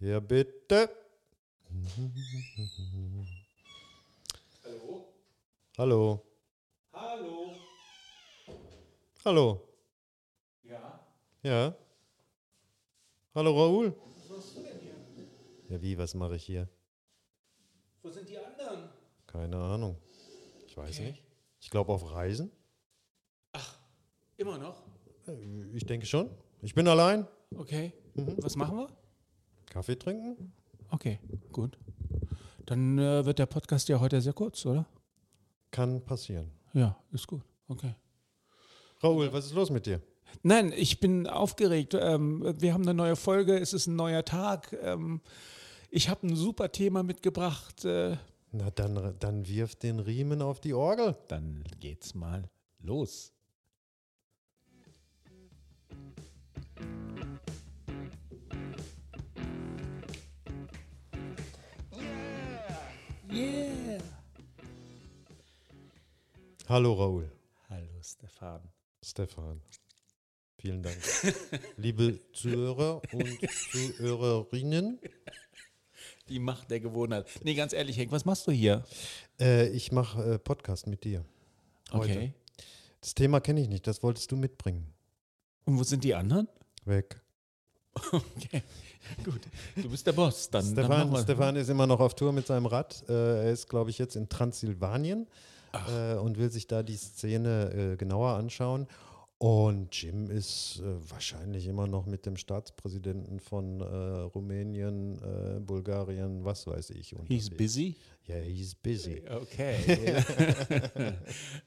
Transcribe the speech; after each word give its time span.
Ja, 0.00 0.18
bitte. 0.18 0.90
Hallo? 4.64 5.04
Hallo. 5.78 6.24
Hallo? 6.92 7.54
Hallo. 9.24 9.68
Ja? 10.64 11.00
Ja. 11.42 11.74
Hallo, 13.36 13.50
Raoul. 13.56 13.94
Was 13.94 14.28
machst 14.28 14.56
du 14.56 14.62
denn 14.62 14.80
hier? 14.80 14.94
Ja, 15.68 15.80
wie, 15.80 15.96
was 15.96 16.14
mache 16.14 16.34
ich 16.34 16.42
hier? 16.44 16.68
Wo 18.02 18.10
sind 18.10 18.28
die 18.28 18.36
anderen? 18.38 18.88
Keine 19.28 19.56
Ahnung. 19.58 19.96
Ich 20.66 20.76
weiß 20.76 20.96
Okay. 20.98 21.10
nicht. 21.12 21.22
Ich 21.60 21.70
glaube 21.70 21.92
auf 21.92 22.10
Reisen. 22.10 22.50
Immer 24.38 24.58
noch? 24.58 24.82
Äh, 25.28 25.34
Ich 25.76 25.86
denke 25.86 26.06
schon. 26.06 26.30
Ich 26.62 26.74
bin 26.74 26.86
allein. 26.88 27.26
Okay. 27.56 27.92
Mhm. 28.14 28.36
Was 28.38 28.56
machen 28.56 28.76
wir? 28.78 28.88
Kaffee 29.70 29.96
trinken? 29.96 30.52
Okay, 30.90 31.18
gut. 31.52 31.78
Dann 32.66 32.98
äh, 32.98 33.24
wird 33.24 33.38
der 33.38 33.46
Podcast 33.46 33.88
ja 33.88 34.00
heute 34.00 34.20
sehr 34.20 34.32
kurz, 34.32 34.64
oder? 34.66 34.86
Kann 35.70 36.04
passieren. 36.04 36.50
Ja, 36.72 36.96
ist 37.12 37.26
gut. 37.26 37.42
Okay. 37.68 37.94
Raoul, 39.02 39.32
was 39.32 39.46
ist 39.46 39.54
los 39.54 39.70
mit 39.70 39.86
dir? 39.86 40.00
Nein, 40.42 40.72
ich 40.76 41.00
bin 41.00 41.26
aufgeregt. 41.26 41.94
Ähm, 41.94 42.54
wir 42.60 42.74
haben 42.74 42.82
eine 42.82 42.94
neue 42.94 43.16
Folge, 43.16 43.58
es 43.58 43.72
ist 43.72 43.86
ein 43.86 43.96
neuer 43.96 44.24
Tag. 44.24 44.76
Ähm, 44.82 45.20
ich 45.90 46.08
habe 46.08 46.26
ein 46.26 46.36
super 46.36 46.70
Thema 46.70 47.02
mitgebracht. 47.02 47.84
Äh, 47.84 48.16
Na, 48.52 48.70
dann, 48.70 49.16
dann 49.18 49.48
wirf 49.48 49.74
den 49.76 49.98
Riemen 50.00 50.42
auf 50.42 50.60
die 50.60 50.74
Orgel. 50.74 51.16
dann 51.28 51.64
geht's 51.80 52.14
mal 52.14 52.48
los. 52.80 53.32
Yeah! 63.32 63.98
Hallo, 66.68 66.94
Raoul. 66.94 67.30
Hallo 67.68 67.86
Stefan. 68.02 68.60
Stefan. 69.02 69.60
Vielen 70.58 70.82
Dank. 70.82 70.96
Liebe 71.76 72.18
Zuhörer 72.32 73.00
und 73.12 73.38
Zuhörerinnen, 73.70 74.98
Die 76.28 76.38
Macht 76.38 76.70
der 76.70 76.80
Gewohnheit. 76.80 77.26
Nee, 77.42 77.54
ganz 77.54 77.72
ehrlich, 77.72 77.96
Henk, 77.96 78.12
was 78.12 78.24
machst 78.24 78.46
du 78.46 78.52
hier? 78.52 78.84
äh, 79.40 79.68
ich 79.70 79.90
mache 79.92 80.34
äh, 80.34 80.38
Podcast 80.38 80.86
mit 80.86 81.04
dir. 81.04 81.24
Heute. 81.92 82.12
Okay. 82.12 82.32
Das 83.00 83.14
Thema 83.14 83.40
kenne 83.40 83.60
ich 83.62 83.68
nicht, 83.68 83.86
das 83.86 84.02
wolltest 84.02 84.30
du 84.30 84.36
mitbringen. 84.36 84.92
Und 85.64 85.78
wo 85.78 85.82
sind 85.82 86.04
die 86.04 86.14
anderen? 86.14 86.48
Weg. 86.84 87.20
Okay, 88.12 88.62
gut. 89.24 89.40
Du 89.76 89.88
bist 89.90 90.06
der 90.06 90.12
Boss. 90.12 90.48
Dann, 90.50 90.74
dann 90.74 90.84
Stefan, 90.86 91.12
wir- 91.12 91.22
Stefan 91.22 91.56
ist 91.56 91.68
immer 91.68 91.86
noch 91.86 92.00
auf 92.00 92.14
Tour 92.14 92.32
mit 92.32 92.46
seinem 92.46 92.66
Rad. 92.66 93.02
Äh, 93.08 93.12
er 93.46 93.50
ist, 93.52 93.68
glaube 93.68 93.90
ich, 93.90 93.98
jetzt 93.98 94.16
in 94.16 94.28
Transsilvanien 94.28 95.26
äh, 95.88 96.14
und 96.14 96.38
will 96.38 96.50
sich 96.50 96.66
da 96.66 96.82
die 96.82 96.96
Szene 96.96 97.92
äh, 97.92 97.96
genauer 97.96 98.30
anschauen. 98.34 98.86
Und 99.38 99.94
Jim 99.96 100.28
ist 100.30 100.82
äh, 100.84 101.10
wahrscheinlich 101.10 101.66
immer 101.66 101.86
noch 101.86 102.04
mit 102.04 102.26
dem 102.26 102.36
Staatspräsidenten 102.36 103.40
von 103.40 103.80
äh, 103.80 103.84
Rumänien, 103.86 105.18
äh, 105.22 105.60
Bulgarien, 105.60 106.44
was 106.44 106.66
weiß 106.66 106.90
ich. 106.90 107.08
He's 107.26 107.48
unterwegs. 107.48 107.50
busy. 107.50 107.96
Ja, 108.26 108.34
he's 108.36 108.74
busy. 108.74 109.22
Okay. 109.30 110.22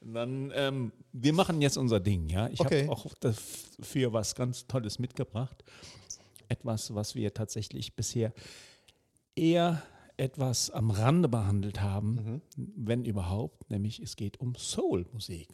Dann, 0.00 0.52
ähm, 0.54 0.92
wir 1.12 1.32
machen 1.32 1.60
jetzt 1.60 1.76
unser 1.76 1.98
Ding, 1.98 2.28
ja. 2.28 2.48
Ich 2.48 2.60
Okay. 2.60 2.82
habe 2.82 2.92
auch 2.92 3.06
dafür 3.18 4.12
was 4.12 4.36
ganz 4.36 4.66
Tolles 4.68 5.00
mitgebracht. 5.00 5.64
Etwas, 6.54 6.94
was 6.94 7.14
wir 7.16 7.34
tatsächlich 7.34 7.94
bisher 7.96 8.32
eher 9.34 9.82
etwas 10.16 10.70
am 10.70 10.92
Rande 10.92 11.28
behandelt 11.28 11.80
haben, 11.80 12.40
wenn 12.56 13.04
überhaupt, 13.04 13.68
nämlich 13.70 13.98
es 14.00 14.14
geht 14.14 14.38
um 14.38 14.54
Soul-Musik. 14.54 15.48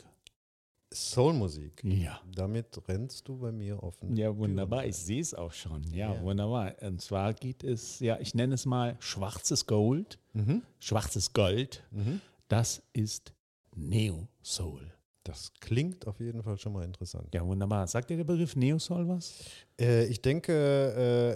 Soulmusik. 0.92 1.82
Ja. 1.84 2.20
Damit 2.34 2.66
rennst 2.88 3.28
du 3.28 3.38
bei 3.38 3.52
mir 3.52 3.80
offen. 3.82 4.16
Ja, 4.16 4.36
wunderbar. 4.36 4.84
Ich 4.84 4.96
sehe 4.96 5.20
es 5.20 5.32
auch 5.34 5.52
schon. 5.52 5.84
Ja, 5.94 6.14
Ja. 6.14 6.22
wunderbar. 6.22 6.74
Und 6.82 7.00
zwar 7.00 7.32
geht 7.32 7.62
es, 7.62 8.00
ja, 8.00 8.18
ich 8.18 8.34
nenne 8.34 8.54
es 8.54 8.66
mal 8.66 8.96
schwarzes 8.98 9.66
Gold. 9.66 10.18
Mhm. 10.32 10.62
Schwarzes 10.80 11.32
Gold. 11.32 11.84
Mhm. 11.92 12.20
Das 12.48 12.82
ist 12.92 13.32
Neo 13.76 14.26
Soul. 14.42 14.92
Das 15.24 15.52
klingt 15.60 16.06
auf 16.06 16.18
jeden 16.18 16.42
Fall 16.42 16.56
schon 16.56 16.72
mal 16.72 16.82
interessant. 16.82 17.28
Ja, 17.34 17.44
wunderbar. 17.46 17.86
Sagt 17.86 18.08
dir 18.08 18.16
der 18.16 18.24
Begriff 18.24 18.56
Neo 18.56 18.78
Soul 18.78 19.06
was? 19.06 19.34
Äh, 19.78 20.06
ich 20.06 20.22
denke, 20.22 20.52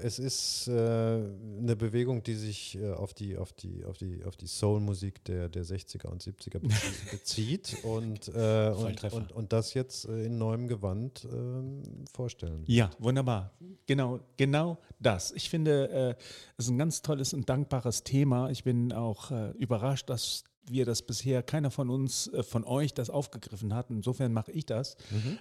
äh, 0.03 0.06
es 0.06 0.19
ist 0.19 0.69
äh, 0.69 0.72
eine 0.72 1.77
Bewegung, 1.77 2.23
die 2.23 2.34
sich 2.34 2.77
äh, 2.78 2.93
auf 2.93 3.12
die, 3.12 3.37
auf 3.37 3.53
die, 3.53 3.84
auf 3.84 3.99
die, 3.99 4.25
auf 4.25 4.37
die 4.37 4.47
Soul-Musik 4.47 5.23
der, 5.25 5.50
der 5.50 5.65
60er 5.67 6.06
und 6.06 6.23
70er 6.23 6.61
bezie- 6.61 7.11
bezieht 7.11 7.77
und, 7.84 8.28
äh, 8.28 8.71
und, 8.75 9.05
und, 9.12 9.33
und 9.33 9.53
das 9.53 9.75
jetzt 9.75 10.06
äh, 10.09 10.25
in 10.25 10.39
neuem 10.39 10.67
Gewand 10.67 11.28
ähm, 11.31 11.83
vorstellen. 12.11 12.65
Ja, 12.67 12.91
wunderbar. 12.99 13.53
Genau, 13.87 14.21
genau 14.39 14.78
das. 14.99 15.31
Ich 15.33 15.50
finde, 15.50 16.17
es 16.56 16.65
ist 16.65 16.71
ein 16.71 16.78
ganz 16.78 17.03
tolles 17.03 17.34
und 17.34 17.49
dankbares 17.50 18.03
Thema. 18.03 18.49
Ich 18.49 18.65
bin 18.65 18.93
auch 18.94 19.31
überrascht, 19.59 20.09
dass 20.09 20.44
wir 20.69 20.84
das 20.84 21.02
bisher, 21.02 21.42
keiner 21.42 21.70
von 21.70 21.91
uns, 21.91 22.28
äh, 22.28 22.42
von 22.42 22.64
euch 22.64 22.94
das 22.94 23.10
aufgegriffen 23.10 23.75
hat. 23.75 23.91
Insofern 23.91 24.32
mache 24.32 24.52
ich 24.52 24.66
das. 24.66 24.97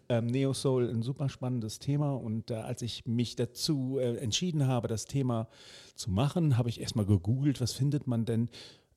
Ähm, 0.09 0.27
Neo 0.27 0.53
Soul, 0.53 0.89
ein 0.89 1.01
super 1.01 1.29
spannendes 1.29 1.79
Thema. 1.79 2.13
Und 2.13 2.51
äh, 2.51 2.55
als 2.55 2.81
ich 2.81 3.05
mich 3.05 3.35
dazu 3.35 3.97
äh, 3.99 4.17
entschieden 4.17 4.67
habe, 4.67 4.87
das 4.87 5.05
Thema 5.05 5.47
zu 5.95 6.11
machen, 6.11 6.57
habe 6.57 6.69
ich 6.69 6.81
erstmal 6.81 7.05
gegoogelt, 7.05 7.61
was 7.61 7.73
findet 7.73 8.07
man 8.07 8.25
denn 8.25 8.49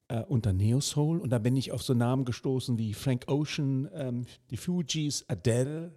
äh, 0.08 0.22
unter 0.22 0.52
Neo 0.52 0.80
Soul. 0.80 1.18
Und 1.18 1.30
da 1.30 1.38
bin 1.38 1.56
ich 1.56 1.72
auf 1.72 1.82
so 1.82 1.94
Namen 1.94 2.24
gestoßen 2.24 2.78
wie 2.78 2.94
Frank 2.94 3.24
Ocean, 3.28 3.88
ähm, 3.94 4.26
die 4.50 4.56
Fugees, 4.56 5.24
Adele, 5.28 5.92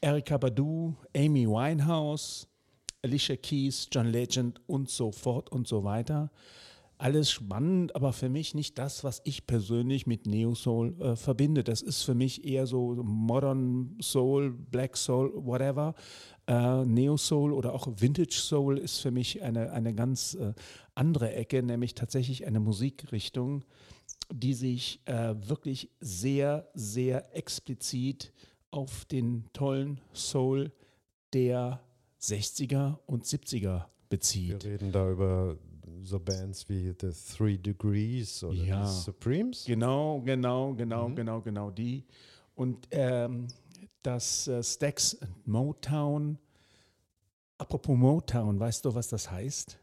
Erika 0.00 0.38
Badu, 0.38 0.94
Amy 1.14 1.46
Winehouse, 1.48 2.46
Alicia 3.02 3.36
Keys, 3.36 3.88
John 3.90 4.06
Legend 4.06 4.60
und 4.66 4.90
so 4.90 5.12
fort 5.12 5.50
und 5.50 5.66
so 5.66 5.84
weiter. 5.84 6.30
Alles 7.00 7.30
spannend, 7.30 7.94
aber 7.94 8.12
für 8.12 8.28
mich 8.28 8.54
nicht 8.54 8.76
das, 8.76 9.04
was 9.04 9.20
ich 9.22 9.46
persönlich 9.46 10.08
mit 10.08 10.26
Neo 10.26 10.56
Soul 10.56 11.00
äh, 11.00 11.14
verbinde. 11.14 11.62
Das 11.62 11.80
ist 11.80 12.02
für 12.02 12.14
mich 12.14 12.44
eher 12.44 12.66
so 12.66 12.96
Modern 13.04 13.96
Soul, 14.02 14.50
Black 14.50 14.96
Soul, 14.96 15.32
whatever. 15.34 15.94
Äh, 16.48 16.84
Neo 16.84 17.16
Soul 17.16 17.52
oder 17.52 17.72
auch 17.72 17.86
Vintage 17.86 18.34
Soul 18.34 18.78
ist 18.78 18.98
für 18.98 19.12
mich 19.12 19.42
eine, 19.42 19.70
eine 19.70 19.94
ganz 19.94 20.34
äh, 20.34 20.54
andere 20.96 21.32
Ecke, 21.34 21.62
nämlich 21.62 21.94
tatsächlich 21.94 22.46
eine 22.48 22.58
Musikrichtung, 22.58 23.64
die 24.32 24.54
sich 24.54 25.00
äh, 25.04 25.36
wirklich 25.46 25.90
sehr, 26.00 26.68
sehr 26.74 27.36
explizit 27.36 28.32
auf 28.72 29.04
den 29.04 29.44
tollen 29.52 30.00
Soul 30.12 30.72
der 31.32 31.80
60er 32.20 32.98
und 33.06 33.24
70er 33.24 33.62
Wir 33.62 33.86
bezieht. 34.08 34.64
reden 34.64 34.90
da 34.90 35.08
über 35.08 35.56
so 36.08 36.18
Bands 36.18 36.68
wie 36.68 36.94
The 37.00 37.10
Three 37.36 37.58
Degrees 37.58 38.42
oder 38.44 38.54
Ja. 38.64 38.82
die 38.82 38.88
Supremes. 38.90 39.64
Genau, 39.64 40.20
genau, 40.22 40.74
genau, 40.74 41.08
genau, 41.10 41.40
genau 41.40 41.70
die. 41.70 42.04
Und 42.54 42.88
ähm, 42.90 43.46
das 44.02 44.48
äh, 44.48 44.62
Stax 44.62 45.16
and 45.20 45.46
Motown. 45.46 46.38
Apropos 47.58 47.96
Motown, 47.96 48.58
weißt 48.60 48.84
du, 48.84 48.94
was 48.94 49.08
das 49.08 49.30
heißt? 49.30 49.78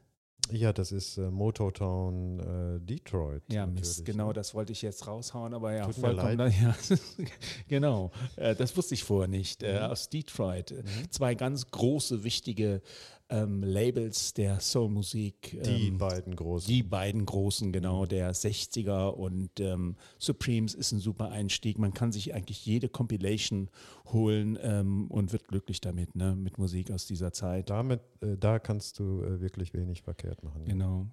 Ja, 0.51 0.71
das 0.71 0.91
ist 0.91 1.17
äh, 1.17 1.31
Motortown 1.31 2.39
äh, 2.39 2.79
Detroit. 2.79 3.41
Ja, 3.51 3.65
Mist, 3.65 4.05
genau, 4.05 4.27
ne? 4.27 4.33
das 4.33 4.53
wollte 4.53 4.73
ich 4.73 4.81
jetzt 4.83 5.07
raushauen, 5.07 5.53
aber 5.55 5.73
ja, 5.73 5.85
Tut 5.87 5.95
vollkommen. 5.95 6.37
leid. 6.37 6.53
Ja, 6.61 6.75
genau, 7.67 8.11
äh, 8.35 8.55
das 8.55 8.77
wusste 8.77 8.93
ich 8.93 9.03
vorher 9.03 9.27
nicht. 9.27 9.63
Äh, 9.63 9.73
Mhm. 9.79 9.85
aus 9.91 10.09
Detroit. 10.09 10.73
Zwei 11.09 11.33
ganz 11.35 11.69
große, 11.71 12.23
wichtige 12.23 12.81
ähm, 13.29 13.63
Labels 13.63 14.33
der 14.33 14.59
Soulmusik. 14.59 15.59
Die 15.63 15.87
ähm, 15.87 15.97
beiden 15.97 16.35
großen. 16.35 16.67
Die 16.67 16.83
beiden 16.83 17.25
großen, 17.25 17.71
genau, 17.71 18.05
der 18.05 18.33
60er 18.33 19.09
und 19.09 19.59
ähm, 19.59 19.95
Supremes 20.19 20.73
ist 20.73 20.91
ein 20.91 20.99
super 20.99 21.31
Einstieg. 21.31 21.79
Man 21.79 21.93
kann 21.93 22.11
sich 22.11 22.33
eigentlich 22.33 22.65
jede 22.65 22.89
Compilation 22.89 23.69
holen 24.11 24.57
ähm, 24.61 25.07
und 25.09 25.33
wird 25.33 25.47
glücklich 25.47 25.81
damit, 25.81 26.15
ne, 26.15 26.35
mit 26.35 26.57
Musik 26.57 26.91
aus 26.91 27.07
dieser 27.07 27.33
Zeit. 27.33 27.69
Damit, 27.69 28.01
äh, 28.21 28.37
da 28.37 28.59
kannst 28.59 28.99
du 28.99 29.21
äh, 29.21 29.41
wirklich 29.41 29.73
wenig 29.73 30.01
verkehrt 30.01 30.43
machen. 30.43 30.61
ja. 30.65 30.69
Genau. 30.69 31.07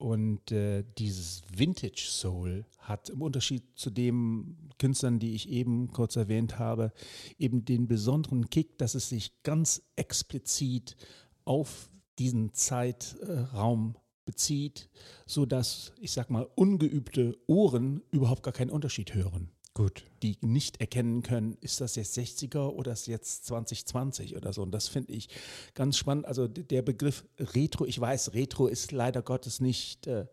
Und 0.00 0.50
äh, 0.50 0.82
dieses 0.96 1.42
Vintage 1.54 2.06
Soul 2.08 2.64
hat 2.78 3.10
im 3.10 3.20
Unterschied 3.20 3.64
zu 3.74 3.90
den 3.90 4.56
Künstlern, 4.78 5.18
die 5.18 5.34
ich 5.34 5.50
eben 5.50 5.92
kurz 5.92 6.16
erwähnt 6.16 6.58
habe, 6.58 6.94
eben 7.38 7.66
den 7.66 7.86
besonderen 7.86 8.48
Kick, 8.48 8.78
dass 8.78 8.94
es 8.94 9.10
sich 9.10 9.42
ganz 9.42 9.82
explizit 9.96 10.96
auf 11.44 11.90
diesen 12.18 12.54
Zeitraum 12.54 13.94
bezieht, 14.24 14.88
sodass, 15.26 15.92
ich 16.00 16.12
sag 16.12 16.30
mal, 16.30 16.48
ungeübte 16.54 17.36
Ohren 17.46 18.02
überhaupt 18.10 18.42
gar 18.42 18.54
keinen 18.54 18.70
Unterschied 18.70 19.12
hören. 19.12 19.50
Gut. 19.80 20.04
die 20.22 20.36
nicht 20.42 20.78
erkennen 20.80 21.22
können, 21.22 21.56
ist 21.62 21.80
das 21.80 21.96
jetzt 21.96 22.16
60er 22.18 22.68
oder 22.68 22.92
ist 22.92 23.06
jetzt 23.06 23.46
2020 23.46 24.36
oder 24.36 24.52
so. 24.52 24.62
Und 24.62 24.72
das 24.72 24.88
finde 24.88 25.14
ich 25.14 25.30
ganz 25.74 25.96
spannend. 25.96 26.26
Also 26.26 26.46
der 26.48 26.82
Begriff 26.82 27.24
Retro, 27.38 27.86
ich 27.86 27.98
weiß, 27.98 28.34
Retro 28.34 28.66
ist 28.66 28.92
leider 28.92 29.22
Gottes 29.22 29.60
nicht 29.60 30.06
äh, 30.06 30.26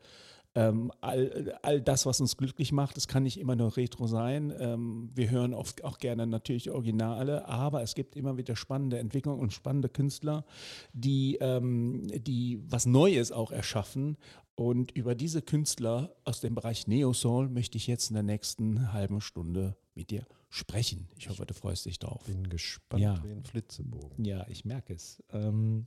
ähm, 0.57 0.91
all, 1.01 1.55
all 1.61 1.81
das, 1.81 2.07
was 2.07 2.19
uns 2.19 2.35
glücklich 2.35 2.71
macht. 2.71 2.97
Es 2.97 3.07
kann 3.07 3.21
nicht 3.23 3.39
immer 3.39 3.55
nur 3.55 3.77
Retro 3.77 4.07
sein. 4.07 4.51
Ähm, 4.57 5.11
wir 5.13 5.29
hören 5.29 5.53
oft 5.53 5.83
auch 5.83 5.99
gerne 5.99 6.25
natürlich 6.25 6.71
Originale, 6.71 7.47
aber 7.47 7.83
es 7.83 7.93
gibt 7.93 8.15
immer 8.15 8.37
wieder 8.37 8.55
spannende 8.55 8.97
Entwicklungen 8.97 9.39
und 9.39 9.53
spannende 9.53 9.87
Künstler, 9.87 10.45
die, 10.93 11.37
ähm, 11.41 12.07
die 12.07 12.59
was 12.67 12.87
Neues 12.87 13.31
auch 13.31 13.51
erschaffen. 13.51 14.17
Und 14.55 14.91
über 14.93 15.13
diese 15.13 15.43
Künstler 15.43 16.15
aus 16.23 16.41
dem 16.41 16.55
Bereich 16.55 16.87
Neo 16.87 17.13
Soul 17.13 17.49
möchte 17.49 17.77
ich 17.77 17.85
jetzt 17.85 18.09
in 18.09 18.15
der 18.15 18.23
nächsten 18.23 18.91
halben 18.91 19.21
Stunde 19.21 19.77
mit 19.93 20.09
dir 20.09 20.25
sprechen. 20.49 21.07
Ich 21.19 21.29
hoffe, 21.29 21.45
du 21.45 21.53
freust 21.53 21.85
dich 21.85 21.99
drauf. 21.99 22.23
Bin 22.25 22.49
gespannt 22.49 23.03
Ja. 23.03 23.23
wie 23.23 23.31
ein 23.31 23.43
Flitzebogen. 23.43 24.25
Ja, 24.25 24.47
ich 24.49 24.65
merke 24.65 24.95
es. 24.95 25.21
Ähm, 25.31 25.85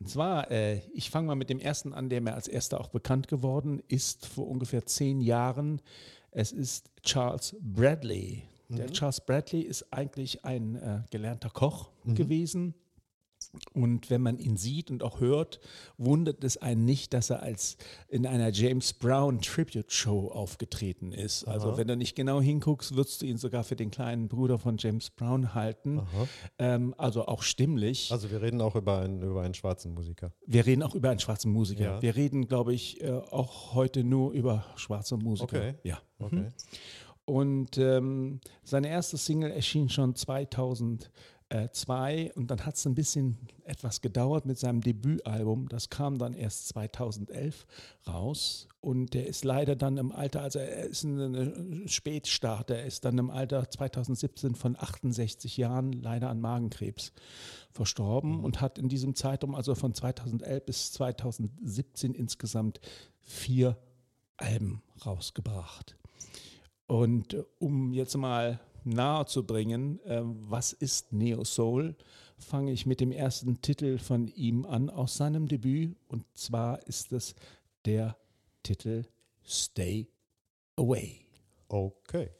und 0.00 0.08
zwar, 0.08 0.50
äh, 0.50 0.80
ich 0.94 1.10
fange 1.10 1.28
mal 1.28 1.34
mit 1.34 1.50
dem 1.50 1.60
ersten 1.60 1.92
an, 1.92 2.08
der 2.08 2.20
mir 2.20 2.34
als 2.34 2.48
erster 2.48 2.80
auch 2.80 2.88
bekannt 2.88 3.28
geworden 3.28 3.82
ist, 3.88 4.26
vor 4.26 4.48
ungefähr 4.48 4.86
zehn 4.86 5.20
Jahren. 5.20 5.80
Es 6.30 6.52
ist 6.52 6.90
Charles 7.02 7.56
Bradley. 7.60 8.42
Der 8.68 8.86
Charles 8.92 9.20
Bradley 9.20 9.62
ist 9.62 9.92
eigentlich 9.92 10.44
ein 10.44 10.76
äh, 10.76 11.02
gelernter 11.10 11.50
Koch 11.50 11.90
gewesen. 12.04 12.74
Und 13.72 14.10
wenn 14.10 14.20
man 14.22 14.38
ihn 14.38 14.56
sieht 14.56 14.90
und 14.90 15.02
auch 15.02 15.20
hört, 15.20 15.60
wundert 15.98 16.44
es 16.44 16.56
einen 16.56 16.84
nicht, 16.84 17.12
dass 17.12 17.30
er 17.30 17.42
als 17.42 17.76
in 18.08 18.26
einer 18.26 18.50
James 18.50 18.92
Brown 18.92 19.40
Tribute 19.40 19.92
Show 19.92 20.28
aufgetreten 20.28 21.12
ist. 21.12 21.44
Also 21.44 21.76
wenn 21.76 21.88
du 21.88 21.96
nicht 21.96 22.14
genau 22.14 22.40
hinguckst, 22.40 22.94
würdest 22.94 23.22
du 23.22 23.26
ihn 23.26 23.38
sogar 23.38 23.64
für 23.64 23.76
den 23.76 23.90
kleinen 23.90 24.28
Bruder 24.28 24.58
von 24.58 24.76
James 24.78 25.10
Brown 25.10 25.54
halten. 25.54 26.00
Ähm, 26.58 26.94
also 26.96 27.26
auch 27.26 27.42
stimmlich. 27.42 28.12
Also 28.12 28.30
wir 28.30 28.40
reden 28.40 28.60
auch 28.60 28.76
über 28.76 29.00
einen, 29.00 29.22
über 29.22 29.42
einen 29.42 29.54
schwarzen 29.54 29.94
Musiker. 29.94 30.32
Wir 30.46 30.66
reden 30.66 30.82
auch 30.82 30.94
über 30.94 31.10
einen 31.10 31.20
schwarzen 31.20 31.52
Musiker. 31.52 31.82
Ja. 31.82 32.02
Wir 32.02 32.14
reden, 32.16 32.46
glaube 32.46 32.72
ich, 32.72 33.02
äh, 33.02 33.10
auch 33.10 33.74
heute 33.74 34.04
nur 34.04 34.32
über 34.32 34.64
schwarze 34.76 35.16
Musiker. 35.16 35.58
Okay. 35.58 35.74
Ja. 35.82 36.00
Okay. 36.18 36.48
Und 37.24 37.78
ähm, 37.78 38.40
seine 38.64 38.88
erste 38.88 39.16
Single 39.16 39.52
erschien 39.52 39.88
schon 39.88 40.16
2002 41.50 42.32
und 42.36 42.50
dann 42.50 42.64
hat 42.64 42.76
es 42.76 42.86
ein 42.86 42.94
bisschen 42.94 43.36
etwas 43.64 44.00
gedauert 44.00 44.46
mit 44.46 44.58
seinem 44.58 44.80
Debütalbum. 44.80 45.68
Das 45.68 45.90
kam 45.90 46.18
dann 46.18 46.32
erst 46.32 46.68
2011 46.68 47.66
raus 48.06 48.68
und 48.80 49.14
der 49.14 49.26
ist 49.26 49.44
leider 49.44 49.74
dann 49.74 49.96
im 49.96 50.12
Alter, 50.12 50.42
also 50.42 50.60
er 50.60 50.84
ist 50.86 51.02
ein 51.02 51.88
Spätstarter, 51.88 52.76
er 52.76 52.86
ist 52.86 53.04
dann 53.04 53.18
im 53.18 53.30
Alter 53.30 53.68
2017 53.68 54.54
von 54.54 54.76
68 54.78 55.56
Jahren 55.56 55.92
leider 55.92 56.30
an 56.30 56.40
Magenkrebs 56.40 57.12
verstorben 57.72 58.44
und 58.44 58.60
hat 58.60 58.78
in 58.78 58.88
diesem 58.88 59.16
Zeitraum, 59.16 59.54
also 59.54 59.74
von 59.74 59.92
2011 59.92 60.64
bis 60.64 60.92
2017 60.92 62.14
insgesamt 62.14 62.80
vier 63.18 63.76
Alben 64.36 64.82
rausgebracht. 65.04 65.96
Und 66.86 67.34
äh, 67.34 67.44
um 67.58 67.92
jetzt 67.92 68.16
mal 68.16 68.60
nahe 68.84 69.26
zu 69.26 69.46
bringen, 69.46 70.00
äh, 70.04 70.20
was 70.22 70.72
ist 70.72 71.12
Neo 71.12 71.44
Soul, 71.44 71.96
fange 72.38 72.72
ich 72.72 72.86
mit 72.86 73.00
dem 73.00 73.12
ersten 73.12 73.60
Titel 73.60 73.98
von 73.98 74.28
ihm 74.28 74.64
an 74.64 74.90
aus 74.90 75.16
seinem 75.16 75.46
Debüt. 75.46 75.96
Und 76.08 76.24
zwar 76.34 76.86
ist 76.86 77.12
es 77.12 77.34
der 77.84 78.16
Titel 78.62 79.04
Stay 79.44 80.08
Away. 80.76 81.26
Okay. 81.68 82.30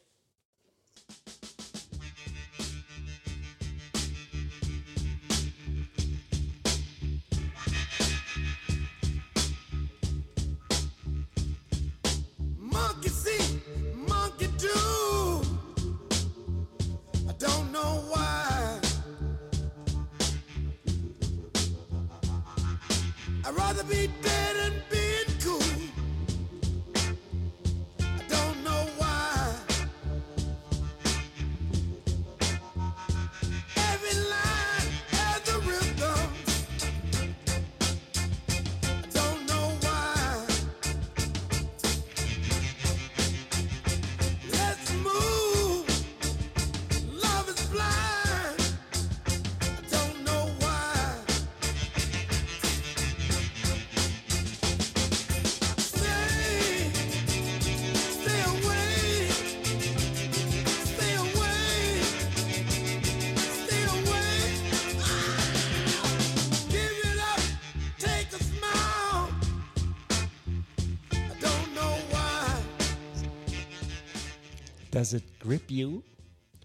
Does 75.01 75.15
it 75.15 75.23
grip 75.39 75.71
you? 75.71 76.03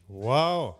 Wow. 0.10 0.76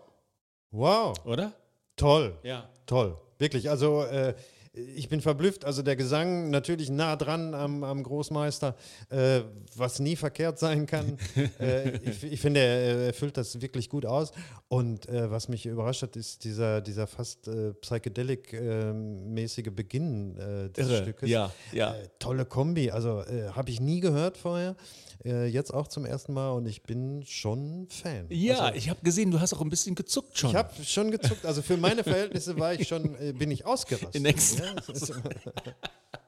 Wow. 0.72 1.14
Oder? 1.24 1.54
Toll. 1.96 2.36
Ja. 2.42 2.68
Toll. 2.84 3.16
Wirklich. 3.38 3.70
Also 3.70 4.02
äh, 4.02 4.34
ich 4.76 5.08
bin 5.08 5.20
verblüfft. 5.20 5.64
Also 5.64 5.82
der 5.82 5.96
Gesang 5.96 6.50
natürlich 6.50 6.90
nah 6.90 7.16
dran 7.16 7.54
am, 7.54 7.82
am 7.82 8.02
Großmeister, 8.02 8.76
äh, 9.08 9.40
was 9.74 10.00
nie 10.00 10.16
verkehrt 10.16 10.58
sein 10.58 10.86
kann. 10.86 11.18
äh, 11.60 11.96
ich, 11.98 12.24
ich 12.24 12.40
finde, 12.40 12.60
er, 12.60 12.98
er 13.06 13.14
füllt 13.14 13.36
das 13.36 13.60
wirklich 13.60 13.88
gut 13.88 14.04
aus. 14.04 14.32
Und 14.68 15.08
äh, 15.08 15.30
was 15.30 15.48
mich 15.48 15.64
überrascht 15.66 16.02
hat, 16.02 16.16
ist 16.16 16.44
dieser, 16.44 16.80
dieser 16.80 17.06
fast 17.06 17.48
äh, 17.48 17.72
psychedelic-mäßige 17.72 19.70
Beginn 19.70 20.36
äh, 20.36 20.70
des 20.70 20.88
Irre. 20.88 21.02
Stückes. 21.02 21.30
Ja, 21.30 21.50
ja. 21.72 21.94
Äh, 21.94 22.08
tolle 22.18 22.44
Kombi. 22.44 22.90
Also 22.90 23.24
habe 23.54 23.70
ich 23.70 23.80
nie 23.80 24.00
gehört 24.00 24.36
vorher. 24.36 24.76
Jetzt 25.24 25.72
auch 25.72 25.88
zum 25.88 26.04
ersten 26.04 26.34
Mal 26.34 26.50
und 26.50 26.66
ich 26.66 26.82
bin 26.82 27.24
schon 27.26 27.88
Fan. 27.90 28.26
Ja, 28.28 28.58
also, 28.58 28.78
ich 28.78 28.90
habe 28.90 29.00
gesehen, 29.02 29.30
du 29.30 29.40
hast 29.40 29.54
auch 29.54 29.60
ein 29.60 29.70
bisschen 29.70 29.94
gezuckt 29.94 30.38
schon. 30.38 30.50
ich 30.50 30.56
habe 30.56 30.70
schon 30.84 31.10
gezuckt. 31.10 31.44
Also 31.44 31.62
für 31.62 31.76
meine 31.76 32.04
Verhältnisse 32.04 32.56
war 32.58 32.74
ich 32.74 32.86
schon, 32.86 33.16
bin 33.36 33.50
ich 33.50 33.64
ausgerastet. 33.66 34.14
In 34.14 34.24
Ekstase. 34.24 34.65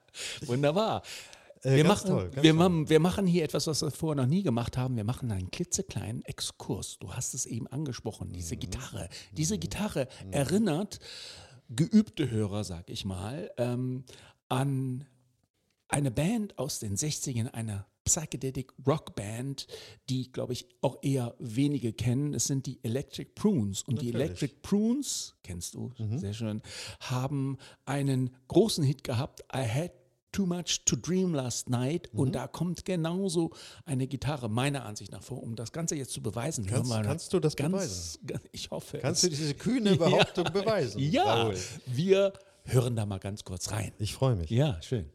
Wunderbar. 0.47 1.03
äh, 1.63 1.77
Wir, 1.77 1.85
ganz 1.85 2.05
machen, 2.05 2.11
toll, 2.11 2.31
ganz 2.31 2.43
wir, 2.43 2.55
machen, 2.55 2.89
wir 2.89 3.01
machen 3.01 3.27
hier 3.27 3.45
etwas, 3.45 3.67
was 3.67 3.83
wir 3.83 3.91
vorher 3.91 4.23
noch 4.23 4.29
nie 4.29 4.43
gemacht 4.43 4.77
haben. 4.77 4.97
Wir 4.97 5.05
machen 5.05 5.31
einen 5.33 5.51
klitzekleinen 5.51 6.25
Exkurs. 6.25 6.99
Du 6.99 7.13
hast 7.15 7.35
es 7.35 7.47
eben 7.47 7.67
angesprochen, 7.67 8.33
diese 8.33 8.55
Mhm. 8.57 8.61
Gitarre. 8.61 9.09
Diese 9.33 9.59
Gitarre 9.59 10.09
erinnert 10.31 10.99
geübte 11.71 12.31
Hörer, 12.31 12.65
sag 12.65 12.89
ich 12.91 13.05
mal, 13.05 13.51
ähm, 13.59 14.05
an 14.49 15.07
eine 15.89 16.11
Band 16.11 16.59
aus 16.59 16.79
den 16.79 16.97
60ern, 16.97 17.49
eine 17.53 17.85
Psychedelic 18.09 18.73
Rock 18.87 19.15
Band, 19.15 19.67
die, 20.09 20.33
glaube 20.33 20.53
ich, 20.53 20.67
auch 20.81 20.99
eher 21.03 21.35
wenige 21.39 21.93
kennen. 21.93 22.35
Es 22.35 22.47
sind 22.47 22.67
die 22.67 22.79
Electric 22.83 23.31
Prunes. 23.35 23.83
Und 23.83 24.01
die 24.03 24.07
Natürlich. 24.07 24.27
Electric 24.27 24.55
Prunes, 24.63 25.35
kennst 25.43 25.75
du, 25.75 25.93
Mhm. 25.99 26.19
sehr 26.19 26.35
schön, 26.35 26.63
haben 27.01 27.57
einen 27.85 28.31
großen 28.49 28.85
Hit 28.85 29.05
gehabt. 29.05 29.41
I 29.55 29.67
had 29.69 29.93
Too 30.31 30.45
Much 30.45 30.83
to 30.85 30.95
Dream 30.95 31.33
Last 31.35 31.71
Night. 31.71 32.11
Mhm. 32.13 32.21
Und 32.21 32.33
da 32.35 32.47
kommt 32.47 32.85
genauso 32.85 33.51
eine 33.87 34.07
Gitarre, 34.07 34.51
meiner 34.51 34.85
Ansicht 34.85 35.11
nach, 35.11 35.23
vor. 35.23 35.43
Um 35.43 35.57
das 35.57 35.73
Ganze 35.73 35.97
jetzt 35.97 36.13
zu 36.13 36.21
beweisen, 36.23 36.67
Kannst- 36.67 36.93
kannst 36.93 37.33
du 37.33 37.41
das 37.41 37.57
ganz, 37.57 37.73
beweisen? 37.73 38.27
Ganz, 38.27 38.43
ich 38.53 38.71
hoffe. 38.71 38.99
Kannst 38.99 39.23
du 39.23 39.29
es. 39.29 39.39
diese 39.39 39.55
kühne 39.55 39.97
Behauptung 39.97 40.45
beweisen? 40.53 41.01
Ja, 41.01 41.25
Raoul? 41.25 41.57
wir 41.87 42.35
hören 42.65 42.95
da 42.95 43.07
mal 43.07 43.19
ganz 43.19 43.43
kurz 43.43 43.71
rein. 43.73 43.93
Ich 43.99 44.13
freue 44.13 44.37
mich. 44.37 44.51
Ja, 44.51 44.81
schön. 44.83 45.07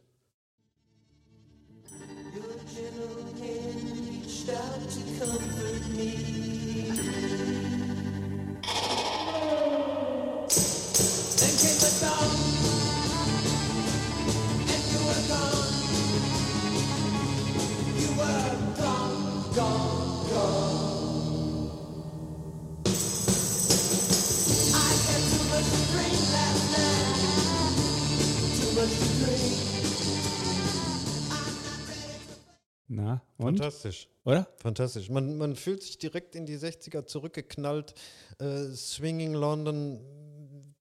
Na, 32.95 33.21
und? 33.38 33.57
Fantastisch. 33.57 34.07
Oder? 34.25 34.47
Fantastisch. 34.57 35.09
Man, 35.09 35.38
man 35.38 35.55
fühlt 35.55 35.81
sich 35.83 35.97
direkt 35.97 36.35
in 36.35 36.45
die 36.45 36.57
60er 36.57 37.05
zurückgeknallt. 37.05 37.93
Äh, 38.39 38.67
Swinging 38.75 39.33
London, 39.33 40.00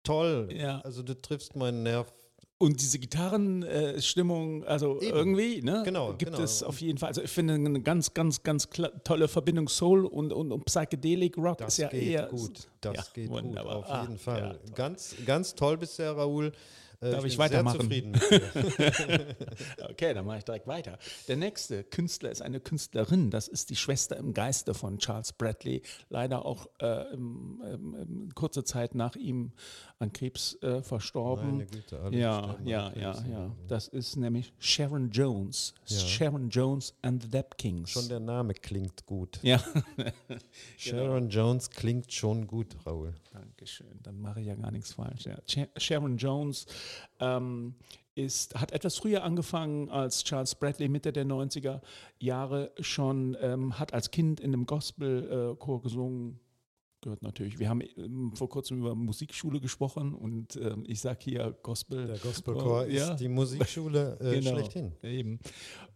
toll. 0.03 0.49
Ja. 0.53 0.81
Also 0.81 1.03
du 1.03 1.21
triffst 1.21 1.57
meinen 1.57 1.83
Nerv. 1.83 2.13
Und 2.59 2.81
diese 2.81 3.01
Gitarrenstimmung, 3.01 4.65
also 4.65 5.01
Eben. 5.01 5.17
irgendwie, 5.17 5.63
ne? 5.63 5.83
Genau, 5.85 6.11
Gibt 6.15 6.31
genau. 6.33 6.45
es 6.45 6.63
auf 6.63 6.81
jeden 6.81 6.97
Fall. 6.99 7.09
Also 7.09 7.23
ich 7.23 7.31
finde 7.31 7.55
eine 7.55 7.81
ganz, 7.83 8.15
ganz, 8.15 8.43
ganz 8.45 8.69
tolle 9.03 9.27
Verbindung 9.27 9.69
Soul 9.69 10.07
und, 10.07 10.33
und, 10.33 10.53
und 10.53 10.65
Psychedelic 10.67 11.37
Rock 11.39 11.59
Das 11.59 11.75
ist 11.75 11.79
ja 11.79 11.89
geht 11.89 12.03
eher. 12.05 12.27
gut. 12.29 12.69
Das 12.81 12.95
Ja, 12.95 13.05
geht 13.15 13.29
wunderbar. 13.31 13.77
gut, 13.77 13.85
auf 13.85 13.91
Ah, 13.91 14.03
jeden 14.03 14.19
Fall. 14.19 14.61
ja, 14.65 14.73
ganz, 14.75 15.17
ganz 15.27 15.55
toll 15.57 15.77
bisher, 15.77 16.13
Raoul. 16.17 16.53
Äh, 17.03 17.11
Darf 17.11 17.25
ich 17.25 17.33
bin 17.33 17.41
weitermachen? 17.41 17.91
Okay, 19.91 20.15
dann 20.15 20.25
mache 20.25 20.39
ich 20.39 20.45
direkt 20.45 20.67
weiter. 20.67 20.99
Der 21.27 21.37
nächste 21.37 21.85
Künstler 21.85 22.31
ist 22.31 22.43
eine 22.43 22.61
Künstlerin. 22.61 23.31
Das 23.31 23.49
ist 23.49 23.71
die 23.71 23.77
Schwester 23.77 24.17
im 24.17 24.33
Geiste 24.33 24.73
von 24.73 24.99
Charles 24.99 25.33
Bradley. 25.33 25.83
Leider 26.09 26.47
auch 26.47 26.69
äh, 26.81 27.13
im, 27.13 27.61
im, 27.65 28.35
kurze 28.35 28.65
Zeit 28.65 28.95
nach 28.95 29.17
ihm 29.17 29.53
an 29.99 30.13
Krebs 30.13 30.57
äh, 30.63 30.83
verstorben. 30.83 31.53
Meine 31.53 31.67
Güte, 31.67 31.99
alle 31.99 32.17
ja, 32.17 32.57
ja, 32.65 32.93
ja, 32.95 33.13
Krebs, 33.13 33.29
ja. 33.29 33.39
ja. 33.39 33.57
Das 33.67 33.89
ist 33.89 34.17
nämlich 34.17 34.53
Sharon 34.59 35.11
Jones. 35.11 35.75
Sharon 35.87 36.49
Jones 36.49 36.95
and 37.03 37.23
the 37.23 37.29
Dap 37.29 37.59
Kings. 37.59 37.91
Schon 37.91 38.09
der 38.09 38.21
Name 38.21 38.55
klingt 38.55 39.05
gut. 39.07 39.41
ja, 39.43 39.63
Sharon 40.77 41.29
Jones 41.29 41.71
klingt 41.71 42.13
schon 42.13 42.47
gut, 42.47 42.77
Raoul. 42.87 43.15
Dankeschön. 43.33 43.99
Dann 44.03 44.21
mache 44.21 44.41
ich 44.41 44.47
ja 44.47 44.55
gar 44.55 44.71
nichts 44.71 44.93
falsch. 44.93 45.27
Ja. 45.27 45.67
Sharon 45.77 46.17
Jones 46.17 46.67
ähm, 47.21 47.75
ist, 48.15 48.55
hat 48.55 48.73
etwas 48.73 48.97
früher 48.99 49.25
angefangen 49.25 49.89
als 49.89 50.23
Charles 50.25 50.55
Bradley, 50.55 50.89
Mitte 50.89 51.13
der 51.13 51.25
90er 51.25 51.81
Jahre 52.19 52.73
schon, 52.81 53.37
ähm, 53.41 53.79
hat 53.79 53.95
als 53.95 54.11
Kind 54.11 54.41
in 54.41 54.53
einem 54.53 54.67
Gospelchor 54.67 55.81
gesungen. 55.83 56.39
Gehört 57.01 57.23
natürlich. 57.23 57.59
Wir 57.59 57.69
haben 57.69 57.83
ähm, 57.97 58.31
vor 58.37 58.49
kurzem 58.49 58.79
über 58.79 58.95
Musikschule 58.95 59.61
gesprochen 59.61 60.15
und 60.15 60.55
ähm, 60.55 60.85
ich 60.87 61.01
sage 61.01 61.19
hier 61.23 61.57
Gospel. 61.65 62.07
Der 62.07 62.19
Gospelchor 62.19 62.87
Ja. 62.87 63.11
ist 63.11 63.17
die 63.17 63.29
Musikschule 63.29 64.19
äh, 64.21 64.35
Genau, 64.41 64.51
schlechthin. 64.53 64.93
Eben. 65.03 65.41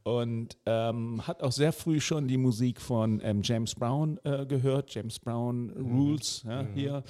Und 0.03 0.57
ähm, 0.67 1.25
hat 1.25 1.45
auch 1.45 1.53
sehr 1.53 1.73
früh 1.73 2.01
schon 2.01 2.27
die 2.27 2.37
Musik 2.37 2.81
von 2.81 3.21
ähm, 3.23 3.43
James 3.45 3.77
Brown 3.77 4.19
äh, 4.25 4.47
gehört, 4.47 4.93
James 4.93 5.21
Brown 5.21 5.71
Rules 5.71 6.43
ja, 6.45 6.67
hier. 6.75 7.05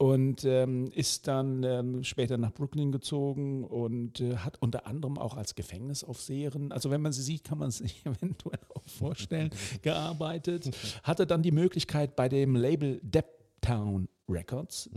Und 0.00 0.46
ähm, 0.46 0.90
ist 0.94 1.28
dann 1.28 1.62
ähm, 1.62 2.04
später 2.04 2.38
nach 2.38 2.54
Brooklyn 2.54 2.90
gezogen 2.90 3.64
und 3.64 4.18
äh, 4.22 4.36
hat 4.36 4.56
unter 4.62 4.86
anderem 4.86 5.18
auch 5.18 5.36
als 5.36 5.54
Gefängnisaufseherin, 5.54 6.72
also 6.72 6.90
wenn 6.90 7.02
man 7.02 7.12
sie 7.12 7.20
sieht, 7.20 7.44
kann 7.44 7.58
man 7.58 7.68
es 7.68 7.78
sich 7.84 8.06
eventuell 8.06 8.60
auch 8.74 8.88
vorstellen, 8.88 9.50
gearbeitet. 9.82 10.70
Hatte 11.02 11.26
dann 11.26 11.42
die 11.42 11.50
Möglichkeit 11.50 12.16
bei 12.16 12.30
dem 12.30 12.56
Label 12.56 12.98
Deptown 13.02 14.08
Records 14.26 14.88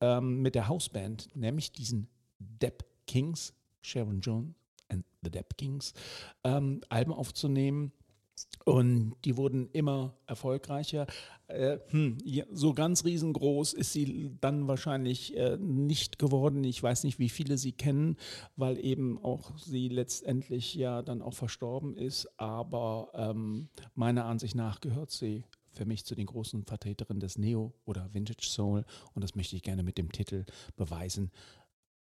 ähm, 0.00 0.42
mit 0.42 0.54
der 0.54 0.68
Hausband, 0.68 1.28
nämlich 1.34 1.72
diesen 1.72 2.06
Depp 2.38 2.84
Kings, 3.08 3.54
Sharon 3.80 4.20
Jones 4.20 4.54
and 4.88 5.04
the 5.24 5.30
Depp 5.32 5.58
Kings, 5.58 5.92
ähm, 6.44 6.82
Alben 6.88 7.12
aufzunehmen. 7.12 7.90
Und 8.64 9.16
die 9.24 9.36
wurden 9.36 9.68
immer 9.72 10.14
erfolgreicher. 10.26 11.06
Äh, 11.48 11.78
hm, 11.88 12.18
so 12.52 12.74
ganz 12.74 13.04
riesengroß 13.04 13.72
ist 13.72 13.92
sie 13.92 14.30
dann 14.40 14.68
wahrscheinlich 14.68 15.36
äh, 15.36 15.56
nicht 15.58 16.18
geworden. 16.18 16.62
Ich 16.64 16.80
weiß 16.82 17.04
nicht, 17.04 17.18
wie 17.18 17.28
viele 17.28 17.58
sie 17.58 17.72
kennen, 17.72 18.16
weil 18.56 18.78
eben 18.84 19.22
auch 19.22 19.56
sie 19.58 19.88
letztendlich 19.88 20.74
ja 20.74 21.02
dann 21.02 21.22
auch 21.22 21.34
verstorben 21.34 21.96
ist. 21.96 22.28
Aber 22.38 23.10
ähm, 23.14 23.68
meiner 23.94 24.26
Ansicht 24.26 24.54
nach 24.54 24.80
gehört 24.80 25.10
sie 25.10 25.44
für 25.72 25.84
mich 25.84 26.04
zu 26.04 26.14
den 26.14 26.26
großen 26.26 26.64
Vertreterinnen 26.64 27.20
des 27.20 27.38
Neo- 27.38 27.72
oder 27.84 28.12
Vintage 28.12 28.46
Soul. 28.46 28.84
Und 29.14 29.24
das 29.24 29.34
möchte 29.34 29.56
ich 29.56 29.62
gerne 29.62 29.82
mit 29.82 29.98
dem 29.98 30.12
Titel 30.12 30.44
beweisen. 30.76 31.32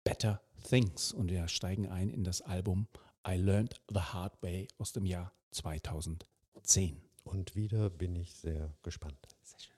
Better 0.04 0.40
Things. 0.66 1.12
Und 1.12 1.30
wir 1.30 1.48
steigen 1.48 1.88
ein 1.88 2.08
in 2.08 2.24
das 2.24 2.40
Album 2.40 2.86
I 3.26 3.34
Learned 3.34 3.74
the 3.92 4.00
Hard 4.00 4.42
Way 4.42 4.68
aus 4.78 4.92
dem 4.92 5.04
Jahr 5.04 5.32
2010. 5.50 7.00
Und 7.24 7.54
wieder 7.56 7.90
bin 7.90 8.16
ich 8.16 8.34
sehr 8.34 8.74
gespannt. 8.82 9.18
Sehr 9.42 9.58
schön. 9.60 9.74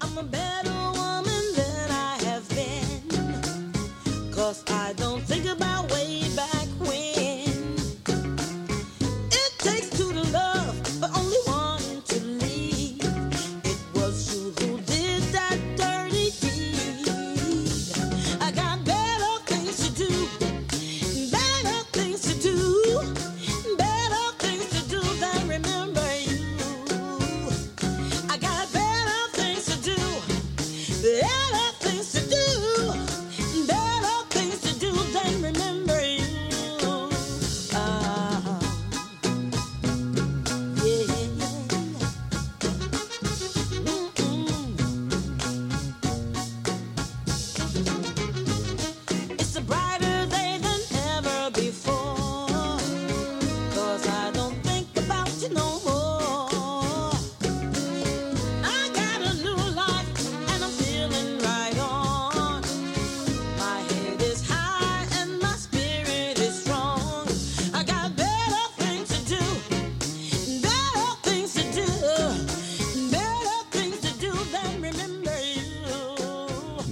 I'm 0.00 0.18
a 0.18 0.22
better 0.22 0.92
woman 0.92 1.54
than 1.54 1.90
I 1.90 2.16
have 2.24 2.48
been. 2.50 4.32
Cause 4.32 4.64
I 4.68 4.92
don't 4.94 5.22
think 5.26 5.46
about 5.46 5.90
way 5.92 6.22
back 6.36 6.57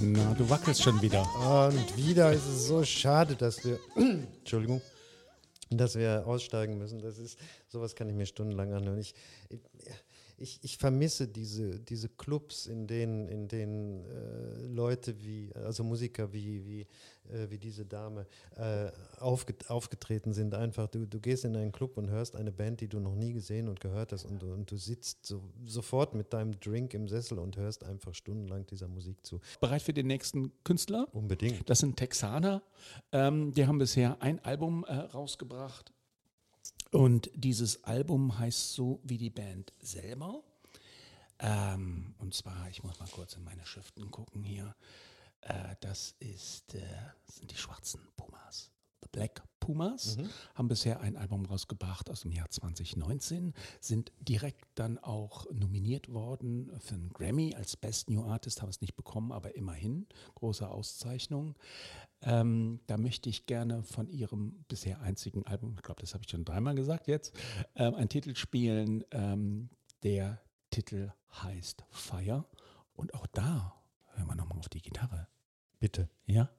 Na, 0.01 0.33
du 0.33 0.49
wackelst 0.49 0.83
schon 0.83 1.01
wieder. 1.01 1.21
Und 1.67 1.97
wieder 1.97 2.31
ist 2.31 2.47
es 2.47 2.67
so 2.67 2.83
schade, 2.83 3.35
dass 3.35 3.63
wir, 3.65 3.79
Entschuldigung, 4.39 4.81
dass 5.69 5.95
wir 5.95 6.23
aussteigen 6.25 6.77
müssen. 6.77 7.01
Das 7.01 7.17
ist, 7.17 7.37
sowas 7.67 7.95
kann 7.95 8.09
ich 8.09 8.15
mir 8.15 8.25
stundenlang 8.25 8.73
anhören. 8.73 8.99
Ich, 8.99 9.13
ich, 9.49 9.59
ich 10.63 10.77
vermisse 10.77 11.27
diese, 11.27 11.79
diese 11.79 12.09
Clubs, 12.09 12.67
in 12.67 12.85
denen, 12.87 13.27
in 13.27 13.47
denen 13.47 14.05
äh, 14.05 14.67
Leute 14.67 15.19
wie, 15.23 15.51
also 15.55 15.83
Musiker 15.83 16.31
wie, 16.31 16.63
wie, 16.65 16.81
äh, 17.33 17.49
wie 17.49 17.57
diese 17.57 17.85
Dame 17.85 18.27
äh, 18.55 18.91
aufget 19.19 19.69
aufgetreten 19.69 20.33
sind. 20.33 20.53
Einfach, 20.53 20.87
du, 20.87 21.07
du 21.07 21.19
gehst 21.19 21.43
in 21.43 21.55
einen 21.55 21.71
Club 21.71 21.97
und 21.97 22.09
hörst 22.09 22.35
eine 22.35 22.51
Band, 22.51 22.81
die 22.81 22.87
du 22.87 22.99
noch 22.99 23.15
nie 23.15 23.33
gesehen 23.33 23.67
und 23.67 23.79
gehört 23.79 24.11
hast 24.11 24.25
und, 24.25 24.41
du- 24.41 24.53
und 24.53 24.69
du 24.69 24.77
sitzt 24.77 25.25
so, 25.25 25.41
sofort 25.65 26.13
mit 26.13 26.31
deinem 26.33 26.59
Drink 26.59 26.93
im 26.93 27.07
Sessel 27.07 27.39
und 27.39 27.57
hörst 27.57 27.83
einfach 27.83 28.13
stundenlang 28.13 28.65
dieser 28.67 28.87
Musik 28.87 29.25
zu. 29.25 29.39
Bereit 29.59 29.81
für 29.81 29.93
den 29.93 30.07
nächsten 30.07 30.51
Künstler? 30.63 31.07
Unbedingt. 31.13 31.67
Das 31.69 31.79
sind 31.79 31.97
Texaner. 31.97 32.61
Ähm, 33.11 33.53
die 33.53 33.65
haben 33.65 33.79
bisher 33.79 34.21
ein 34.21 34.39
Album 34.45 34.85
äh, 34.87 34.93
rausgebracht. 34.93 35.93
Und 36.91 37.29
dieses 37.33 37.83
Album 37.83 38.37
heißt 38.37 38.73
so 38.73 38.99
wie 39.03 39.17
die 39.17 39.29
Band 39.29 39.73
selber. 39.79 40.41
Ähm, 41.39 42.15
und 42.19 42.33
zwar, 42.33 42.69
ich 42.69 42.83
muss 42.83 42.99
mal 42.99 43.09
kurz 43.09 43.35
in 43.35 43.43
meine 43.43 43.65
Schriften 43.65 44.09
gucken 44.09 44.43
hier. 44.43 44.75
Äh, 45.41 45.75
das 45.81 46.15
ist, 46.19 46.73
äh, 46.75 46.81
das 47.25 47.37
sind 47.37 47.51
die 47.51 47.57
schwarzen 47.57 48.01
Pumas. 48.15 48.71
Black 49.11 49.43
Pumas 49.59 50.17
haben 50.55 50.67
bisher 50.67 51.01
ein 51.01 51.17
Album 51.17 51.45
rausgebracht 51.45 52.09
aus 52.09 52.21
dem 52.21 52.31
Jahr 52.31 52.49
2019, 52.49 53.53
sind 53.81 54.11
direkt 54.21 54.65
dann 54.75 54.97
auch 54.97 55.45
nominiert 55.51 56.13
worden 56.13 56.71
für 56.79 56.95
einen 56.95 57.09
Grammy 57.09 57.53
als 57.53 57.75
Best 57.75 58.09
New 58.09 58.23
Artist, 58.23 58.61
haben 58.61 58.69
es 58.69 58.81
nicht 58.81 58.95
bekommen, 58.95 59.31
aber 59.31 59.55
immerhin 59.55 60.07
große 60.35 60.67
Auszeichnung. 60.67 61.55
Ähm, 62.21 62.79
da 62.87 62.97
möchte 62.97 63.29
ich 63.29 63.45
gerne 63.45 63.83
von 63.83 64.09
ihrem 64.09 64.63
bisher 64.67 65.01
einzigen 65.01 65.45
Album, 65.45 65.73
ich 65.75 65.83
glaube, 65.83 66.01
das 66.01 66.13
habe 66.13 66.23
ich 66.23 66.31
schon 66.31 66.45
dreimal 66.45 66.75
gesagt 66.75 67.07
jetzt, 67.07 67.35
ähm, 67.75 67.93
einen 67.95 68.09
Titel 68.09 68.35
spielen. 68.35 69.03
Ähm, 69.11 69.69
der 70.03 70.39
Titel 70.69 71.11
heißt 71.43 71.83
Fire. 71.89 72.45
Und 72.93 73.13
auch 73.13 73.27
da 73.27 73.73
hören 74.13 74.27
wir 74.27 74.35
nochmal 74.35 74.59
auf 74.59 74.69
die 74.69 74.81
Gitarre. 74.81 75.27
Bitte. 75.79 76.09
Ja? 76.25 76.49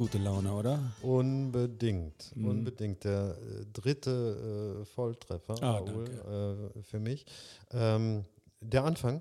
Gute 0.00 0.16
Laune, 0.16 0.50
oder? 0.54 0.94
Unbedingt, 1.02 2.32
unbedingt. 2.34 3.04
Der 3.04 3.36
äh, 3.36 3.66
dritte 3.70 4.78
äh, 4.80 4.84
Volltreffer, 4.86 5.56
Ah, 5.60 5.76
Raoul, 5.76 6.70
äh, 6.74 6.82
für 6.82 6.98
mich. 6.98 7.26
Ähm, 7.70 8.24
der 8.62 8.84
Anfang, 8.84 9.20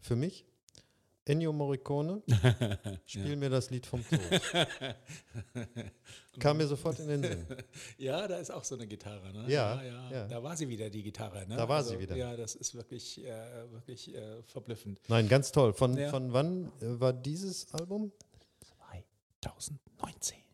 für 0.00 0.16
mich, 0.16 0.44
Ennio 1.26 1.52
Morricone, 1.52 2.24
spiel 3.06 3.36
mir 3.36 3.50
das 3.50 3.70
Lied 3.70 3.86
vom 3.86 4.02
Tod. 4.04 4.18
Kam 6.40 6.56
mir 6.56 6.66
sofort 6.66 6.98
in 6.98 7.06
den 7.06 7.22
Sinn. 7.22 7.46
Ja, 7.98 8.26
da 8.26 8.38
ist 8.38 8.50
auch 8.50 8.64
so 8.64 8.74
eine 8.74 8.88
Gitarre, 8.88 9.32
ne? 9.32 9.44
Ja, 9.46 9.80
ja. 9.80 10.26
Da 10.26 10.42
war 10.42 10.56
sie 10.56 10.68
wieder, 10.68 10.90
die 10.90 11.04
Gitarre, 11.04 11.46
ne? 11.46 11.54
Da 11.54 11.68
war 11.68 11.84
sie 11.84 12.00
wieder. 12.00 12.16
Ja, 12.16 12.36
das 12.36 12.56
ist 12.56 12.74
wirklich, 12.74 13.24
äh, 13.24 13.30
wirklich 13.70 14.12
äh, 14.12 14.42
verblüffend. 14.42 15.00
Nein, 15.06 15.28
ganz 15.28 15.52
toll. 15.52 15.72
Von, 15.72 15.96
Ja. 15.96 16.10
von 16.10 16.32
wann 16.32 16.64
äh, 16.80 16.98
war 16.98 17.12
dieses 17.12 17.72
Album? 17.72 18.10
2019. 19.42 19.78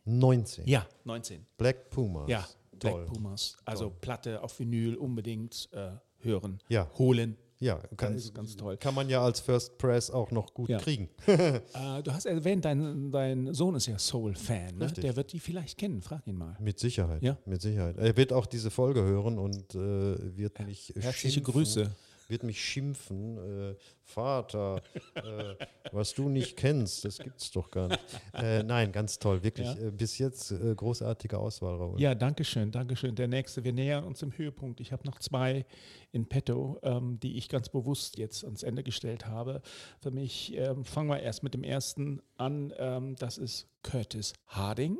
19. 0.05 0.67
Ja, 0.67 0.87
19. 1.05 1.45
Black 1.59 1.91
Pumas. 1.91 2.29
Ja, 2.29 2.47
toll. 2.79 2.93
Black 3.05 3.07
Pumas. 3.07 3.57
Also 3.65 3.91
Platte 4.01 4.43
auf 4.43 4.59
Vinyl 4.59 4.95
unbedingt 4.97 5.69
äh, 5.73 5.91
hören, 6.19 6.61
Ja. 6.69 6.89
holen. 6.99 7.37
Ja, 7.59 7.77
kann, 7.97 8.13
Ganz, 8.13 8.35
ganz 8.35 8.55
toll. 8.55 8.77
kann 8.77 8.95
man 8.95 9.09
ja 9.09 9.23
als 9.25 9.41
First 9.41 9.79
Press 9.79 10.11
auch 10.11 10.31
noch 10.31 10.53
gut 10.53 10.69
Ja. 10.69 10.77
kriegen. 10.79 11.09
Äh, 11.27 12.03
du 12.03 12.13
hast 12.13 12.27
erwähnt, 12.27 12.67
dein, 12.67 13.11
dein 13.11 13.55
Sohn 13.55 13.75
ist 13.77 13.87
ja 13.87 13.99
Soul-Fan. 13.99 14.77
Ne? 14.77 14.93
Der 14.93 15.17
wird 15.17 15.33
die 15.33 15.41
vielleicht 15.41 15.79
kennen. 15.79 16.03
Frag 16.03 16.27
ihn 16.27 16.37
mal. 16.37 16.55
Mit 16.61 16.79
Sicherheit. 16.79 17.23
Ja. 17.23 17.39
Mit 17.47 17.63
Sicherheit. 17.63 17.97
Er 17.97 18.15
wird 18.17 18.33
auch 18.35 18.45
diese 18.45 18.71
Folge 18.71 19.03
hören 19.03 19.39
und 19.39 19.75
äh, 19.75 20.37
wird 20.37 20.61
mich 20.67 20.93
Herzliche 20.95 21.37
schimpfen, 21.37 21.53
Grüße. 21.55 21.91
Wird 22.29 22.43
mich 22.43 22.63
schimpfen, 22.65 23.39
äh, 23.39 23.77
Vater, 24.03 24.83
äh, 25.15 25.55
was 25.93 26.13
du 26.15 26.29
nicht 26.29 26.57
kennst, 26.57 27.05
das 27.05 27.19
gibt's 27.19 27.51
doch 27.53 27.71
gar 27.71 27.89
nicht. 27.89 28.01
Äh, 28.33 28.63
nein, 28.63 28.91
ganz 28.91 29.19
toll, 29.19 29.43
wirklich. 29.43 29.69
Ja. 29.69 29.87
Äh, 29.87 29.91
bis 29.93 30.19
jetzt 30.19 30.51
äh, 30.51 30.75
großartige 30.75 31.39
Auswahl, 31.39 31.77
Raoul. 31.77 32.01
Ja, 32.01 32.15
danke 32.15 32.45
schön, 32.45 32.71
danke 32.73 32.97
schön. 32.97 33.15
Der 33.15 33.29
nächste, 33.29 33.63
wir 33.65 33.73
nähern 33.73 34.05
uns 34.05 34.21
dem 34.21 34.37
Höhepunkt. 34.37 34.81
Ich 34.81 34.93
habe 34.93 35.07
noch 35.07 35.19
zwei 35.21 35.65
in 36.13 36.29
petto, 36.29 36.79
ähm, 36.83 37.21
die 37.21 37.37
ich 37.37 37.49
ganz 37.49 37.69
bewusst 37.69 38.19
jetzt 38.19 38.45
ans 38.45 38.63
Ende 38.63 38.83
gestellt 38.83 39.27
habe. 39.27 39.63
Für 40.01 40.11
mich 40.11 40.55
ähm, 40.57 40.85
fangen 40.85 41.09
wir 41.09 41.21
erst 41.21 41.43
mit 41.43 41.55
dem 41.55 41.63
ersten 41.63 42.21
an. 42.37 42.73
Ähm, 42.79 43.17
das 43.17 43.39
ist 43.39 43.69
Curtis 43.83 44.33
Harding. 44.49 44.99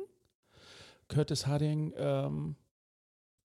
Curtis 1.07 1.47
Harding, 1.47 1.93
ähm, 1.97 2.55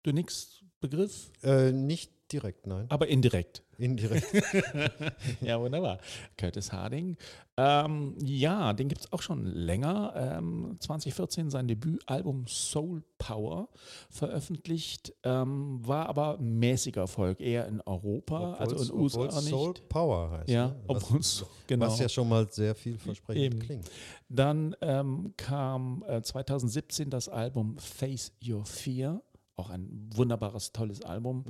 du 0.02 0.12
nix 0.12 0.64
Begriff, 0.80 1.30
Äh, 1.42 1.72
nicht 1.72 2.10
direkt, 2.32 2.66
nein. 2.66 2.86
aber 2.88 3.08
indirekt. 3.08 3.62
Indirekt. 3.78 4.26
ja, 5.40 5.58
wunderbar. 5.58 5.98
Curtis 6.36 6.70
Harding. 6.70 7.16
Ähm, 7.56 8.14
ja, 8.22 8.74
den 8.74 8.88
gibt 8.88 9.00
es 9.02 9.12
auch 9.12 9.22
schon 9.22 9.46
länger. 9.46 10.12
Ähm, 10.16 10.76
2014 10.80 11.48
sein 11.50 11.66
Debütalbum 11.66 12.46
Soul 12.46 13.02
Power 13.16 13.68
veröffentlicht, 14.10 15.14
ähm, 15.22 15.80
war 15.82 16.08
aber 16.10 16.36
mäßiger 16.38 17.02
Erfolg, 17.02 17.40
eher 17.40 17.66
in 17.68 17.80
Europa, 17.80 18.54
also 18.54 18.76
in 18.76 18.82
den 18.82 18.90
Obwohl's- 18.90 19.14
USA 19.16 19.20
obwohl's 19.20 19.44
nicht. 19.44 19.50
Soul 19.50 19.74
Power 19.88 20.30
heißt. 20.30 20.48
ja, 20.50 20.68
ne? 20.68 20.76
was, 20.86 21.02
obwohl 21.02 21.20
es, 21.20 21.44
genau. 21.66 21.86
was 21.86 21.98
ja 21.98 22.08
schon 22.08 22.28
mal 22.28 22.50
sehr 22.50 22.74
vielversprechend 22.74 23.44
Eben. 23.44 23.58
klingt. 23.60 23.90
Dann 24.28 24.76
ähm, 24.82 25.32
kam 25.36 26.04
äh, 26.06 26.20
2017 26.22 27.08
das 27.10 27.28
Album 27.28 27.78
Face 27.78 28.32
Your 28.46 28.64
Fear, 28.66 29.22
auch 29.60 29.70
ein 29.70 30.08
wunderbares, 30.14 30.72
tolles 30.72 31.02
Album. 31.02 31.44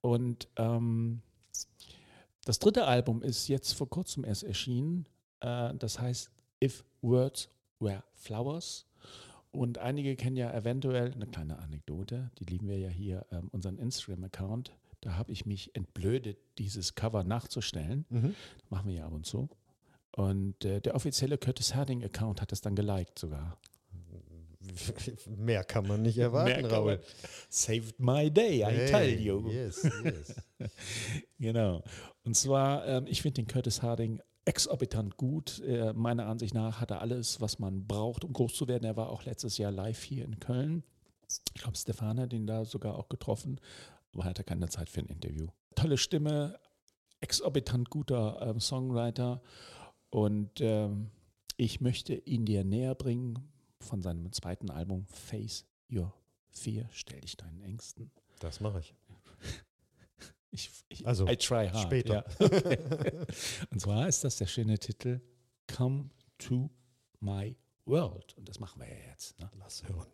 Und 0.00 0.48
ähm, 0.56 1.22
das 2.44 2.58
dritte 2.60 2.86
Album 2.86 3.22
ist 3.22 3.48
jetzt 3.48 3.72
vor 3.72 3.88
kurzem 3.88 4.24
erst 4.24 4.44
erschienen. 4.44 5.06
Äh, 5.40 5.74
das 5.74 5.98
heißt 5.98 6.30
If 6.62 6.84
Words 7.02 7.48
Were 7.80 8.04
Flowers. 8.14 8.86
Und 9.50 9.78
einige 9.78 10.16
kennen 10.16 10.36
ja 10.36 10.52
eventuell 10.52 11.12
eine 11.12 11.26
kleine 11.26 11.58
Anekdote, 11.58 12.30
die 12.38 12.44
lieben 12.44 12.68
wir 12.68 12.78
ja 12.78 12.90
hier, 12.90 13.26
ähm, 13.32 13.48
unseren 13.52 13.78
Instagram-Account. 13.78 14.76
Da 15.00 15.16
habe 15.16 15.32
ich 15.32 15.46
mich 15.46 15.74
entblödet, 15.74 16.38
dieses 16.58 16.94
Cover 16.94 17.24
nachzustellen. 17.24 18.04
Machen 18.70 18.88
wir 18.88 18.96
ja 18.96 19.06
ab 19.06 19.12
und 19.12 19.24
zu. 19.24 19.48
Und 20.12 20.64
äh, 20.64 20.80
der 20.80 20.94
offizielle 20.94 21.38
Curtis 21.38 21.74
Harding-Account 21.74 22.40
hat 22.40 22.52
es 22.52 22.60
dann 22.60 22.74
geliked 22.74 23.18
sogar. 23.18 23.58
Mehr 25.36 25.64
kann 25.64 25.86
man 25.86 26.02
nicht 26.02 26.18
erwarten, 26.18 26.62
Mehr 26.66 26.80
man- 26.82 26.98
Saved 27.48 27.98
my 28.00 28.30
day, 28.30 28.60
I 28.60 28.64
Hey, 28.64 28.86
tell 28.86 29.20
you. 29.20 29.50
Yes, 29.50 29.82
yes. 30.04 30.34
Genau. 31.38 31.82
Und 32.24 32.36
zwar, 32.36 32.86
ähm, 32.86 33.06
ich 33.06 33.22
finde 33.22 33.42
den 33.42 33.46
Curtis 33.46 33.82
Harding 33.82 34.20
exorbitant 34.44 35.16
gut. 35.16 35.60
Äh, 35.60 35.92
meiner 35.92 36.26
Ansicht 36.26 36.54
nach 36.54 36.80
hat 36.80 36.90
er 36.90 37.00
alles, 37.00 37.40
was 37.40 37.58
man 37.58 37.86
braucht, 37.86 38.24
um 38.24 38.32
groß 38.32 38.54
zu 38.54 38.68
werden. 38.68 38.84
Er 38.84 38.96
war 38.96 39.10
auch 39.10 39.24
letztes 39.24 39.58
Jahr 39.58 39.72
live 39.72 40.02
hier 40.02 40.24
in 40.24 40.38
Köln. 40.38 40.82
Ich 41.54 41.62
glaube, 41.62 41.76
Stefan 41.76 42.20
hat 42.20 42.32
ihn 42.32 42.46
da 42.46 42.64
sogar 42.64 42.96
auch 42.96 43.08
getroffen, 43.08 43.60
aber 44.14 44.24
hatte 44.24 44.44
keine 44.44 44.68
Zeit 44.68 44.88
für 44.88 45.00
ein 45.00 45.06
Interview. 45.06 45.48
Tolle 45.74 45.98
Stimme, 45.98 46.58
exorbitant 47.20 47.90
guter 47.90 48.38
ähm, 48.42 48.60
Songwriter 48.60 49.42
und 50.10 50.60
ähm, 50.60 51.10
ich 51.56 51.80
möchte 51.80 52.14
ihn 52.14 52.44
dir 52.44 52.62
näher 52.64 52.94
bringen 52.94 53.50
von 53.80 54.02
seinem 54.02 54.32
zweiten 54.32 54.70
Album 54.70 55.06
Face 55.06 55.64
Your 55.90 56.12
Fear. 56.50 56.88
Stell 56.92 57.20
dich 57.20 57.36
deinen 57.36 57.60
Ängsten. 57.62 58.10
Das 58.40 58.60
mache 58.60 58.80
ich. 58.80 58.94
Ich, 60.52 60.70
ich, 60.88 61.06
Also, 61.06 61.26
I 61.26 61.36
try 61.36 61.68
hard. 61.68 61.82
später. 61.82 62.24
Ja, 62.40 62.46
okay. 62.46 63.26
Und 63.70 63.78
zwar 63.80 64.08
ist 64.08 64.24
das 64.24 64.36
der 64.36 64.46
schöne 64.46 64.78
Titel 64.78 65.20
Come 65.66 66.08
to 66.38 66.70
My 67.20 67.54
World. 67.84 68.34
Und 68.38 68.48
das 68.48 68.58
machen 68.58 68.80
wir 68.80 68.88
ja 68.88 69.10
jetzt. 69.10 69.38
Ne? 69.38 69.50
Lass 69.58 69.82
hören. 69.86 70.06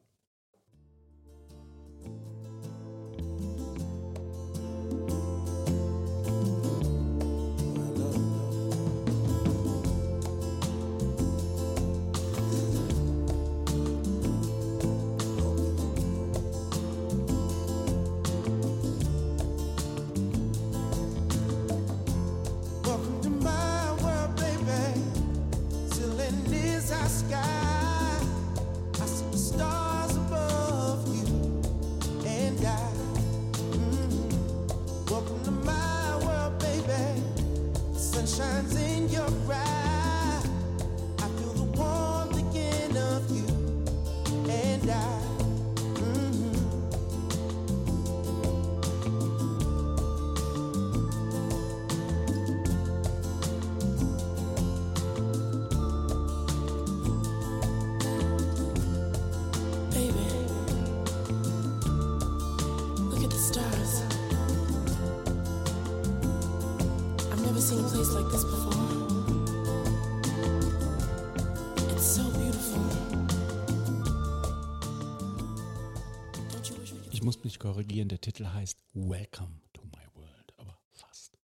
Korrigieren, 77.62 78.08
der 78.08 78.20
Titel 78.20 78.44
heißt 78.44 78.76
Welcome 78.92 79.60
to 79.72 79.82
My 79.84 80.20
World, 80.20 80.52
aber 80.56 80.76
fast. 80.90 81.38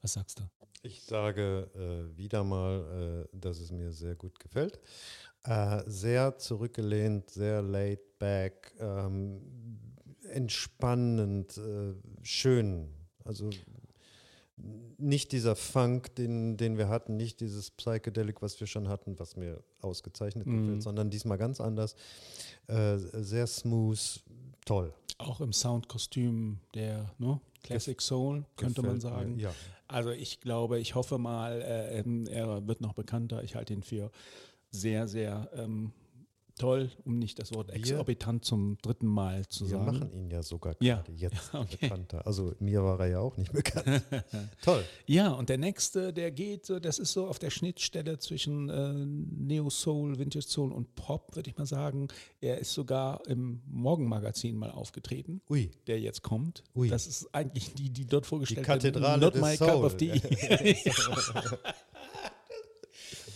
Was 0.00 0.12
sagst 0.12 0.38
du? 0.38 0.44
Ich 0.82 1.02
sage 1.02 1.68
äh, 1.74 2.16
wieder 2.16 2.44
mal, 2.44 3.26
äh, 3.32 3.36
dass 3.36 3.58
es 3.58 3.72
mir 3.72 3.90
sehr 3.90 4.14
gut 4.14 4.38
gefällt. 4.38 4.78
Äh, 5.42 5.82
sehr 5.86 6.38
zurückgelehnt, 6.38 7.30
sehr 7.30 7.62
laid 7.62 8.16
back, 8.20 8.72
ähm, 8.78 9.40
entspannend, 10.30 11.58
äh, 11.58 11.94
schön. 12.22 12.88
Also 13.24 13.50
nicht 14.98 15.32
dieser 15.32 15.56
Funk, 15.56 16.14
den, 16.14 16.58
den 16.58 16.78
wir 16.78 16.88
hatten, 16.88 17.16
nicht 17.16 17.40
dieses 17.40 17.72
Psychedelic, 17.72 18.40
was 18.40 18.60
wir 18.60 18.68
schon 18.68 18.88
hatten, 18.88 19.18
was 19.18 19.34
mir 19.34 19.64
ausgezeichnet 19.80 20.46
gefällt, 20.46 20.82
sondern 20.84 21.10
diesmal 21.10 21.38
ganz 21.38 21.60
anders. 21.60 21.96
Äh, 22.68 22.98
sehr 22.98 23.48
smooth, 23.48 24.22
toll. 24.64 24.94
Auch 25.20 25.40
im 25.40 25.52
Soundkostüm 25.52 26.58
der 26.74 27.10
ne? 27.18 27.40
Classic 27.62 28.00
Soul, 28.00 28.44
könnte 28.56 28.82
man 28.82 28.96
Gefällt 28.96 29.12
mir, 29.14 29.18
sagen. 29.18 29.38
Ja. 29.38 29.54
Also 29.86 30.10
ich 30.10 30.40
glaube, 30.40 30.78
ich 30.78 30.94
hoffe 30.94 31.18
mal, 31.18 31.60
äh, 31.62 31.98
ähm, 31.98 32.26
er 32.26 32.66
wird 32.66 32.80
noch 32.80 32.94
bekannter. 32.94 33.42
Ich 33.42 33.54
halte 33.54 33.72
ihn 33.74 33.82
für 33.82 34.10
sehr, 34.70 35.08
sehr 35.08 35.50
ähm, 35.54 35.92
toll, 36.60 36.90
um 37.04 37.18
nicht 37.18 37.38
das 37.38 37.52
Wort 37.54 37.68
Wir- 37.68 37.76
exorbitant 37.76 38.44
zum 38.44 38.76
dritten 38.82 39.06
Mal 39.06 39.46
zu 39.48 39.64
Wir 39.64 39.70
sagen. 39.78 39.84
machen 39.86 40.12
ihn 40.12 40.30
ja 40.30 40.42
sogar 40.42 40.76
Ja. 40.80 40.96
gerade 40.96 41.12
jetzt 41.12 41.50
Okay. 41.54 41.76
bekannter. 41.80 42.26
Also 42.26 42.54
mir 42.60 42.82
war 42.84 43.00
er 43.00 43.06
ja 43.06 43.20
auch 43.20 43.36
nicht 43.36 43.52
bekannt. 43.52 44.02
Toll. 44.62 44.84
Ja, 45.06 45.30
und 45.32 45.48
der 45.48 45.58
nächste, 45.58 46.12
der 46.12 46.30
geht, 46.30 46.70
das 46.82 46.98
ist 46.98 47.12
so 47.12 47.26
auf 47.26 47.38
der 47.38 47.50
Schnittstelle 47.50 48.18
zwischen 48.18 48.68
äh, 48.68 48.92
Neo 48.94 49.70
Soul, 49.70 50.18
Vintage 50.18 50.46
Soul 50.46 50.72
und 50.72 50.94
Pop, 50.94 51.34
würde 51.34 51.50
ich 51.50 51.56
mal 51.56 51.66
sagen. 51.66 52.08
Er 52.40 52.58
ist 52.58 52.72
sogar 52.74 53.26
im 53.26 53.62
Morgenmagazin 53.66 54.56
mal 54.56 54.70
aufgetreten, 54.70 55.40
Ui. 55.48 55.70
der 55.86 55.98
jetzt 56.00 56.22
kommt. 56.22 56.62
Ui. 56.74 56.88
Das 56.88 57.06
ist 57.06 57.34
eigentlich 57.34 57.74
die, 57.74 57.90
die 57.90 58.06
dort 58.06 58.26
vorgestellt 58.26 58.66
Kathedrale 58.66 59.20
Not 59.20 59.34
des 59.34 59.42
my 59.42 59.56
Soul. 59.56 59.68
cup 59.68 59.82
of 59.84 59.96
tea. 59.96 60.20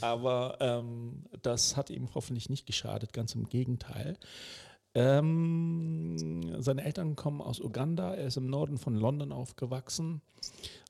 Aber 0.04 0.58
ähm, 0.60 1.24
das 1.40 1.78
hat 1.78 1.88
ihm 1.88 2.14
hoffentlich 2.14 2.50
nicht 2.50 2.66
geschadet, 2.66 3.14
ganz 3.14 3.34
im 3.34 3.48
Gegenteil. 3.48 4.18
Ähm, 4.94 6.60
seine 6.60 6.84
Eltern 6.84 7.16
kommen 7.16 7.40
aus 7.40 7.58
Uganda, 7.58 8.14
er 8.14 8.26
ist 8.26 8.36
im 8.36 8.46
Norden 8.46 8.76
von 8.76 8.96
London 8.96 9.32
aufgewachsen. 9.32 10.20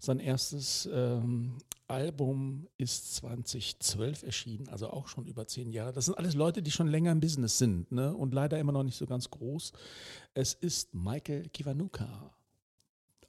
Sein 0.00 0.18
erstes 0.18 0.88
ähm, 0.92 1.58
Album 1.86 2.66
ist 2.76 3.14
2012 3.14 4.24
erschienen, 4.24 4.68
also 4.68 4.90
auch 4.90 5.06
schon 5.06 5.26
über 5.26 5.46
zehn 5.46 5.70
Jahre. 5.70 5.92
Das 5.92 6.06
sind 6.06 6.18
alles 6.18 6.34
Leute, 6.34 6.60
die 6.60 6.72
schon 6.72 6.88
länger 6.88 7.12
im 7.12 7.20
Business 7.20 7.56
sind 7.56 7.92
ne? 7.92 8.12
und 8.12 8.34
leider 8.34 8.58
immer 8.58 8.72
noch 8.72 8.82
nicht 8.82 8.98
so 8.98 9.06
ganz 9.06 9.30
groß. 9.30 9.70
Es 10.34 10.54
ist 10.54 10.92
Michael 10.92 11.48
Kiwanuka. 11.50 12.34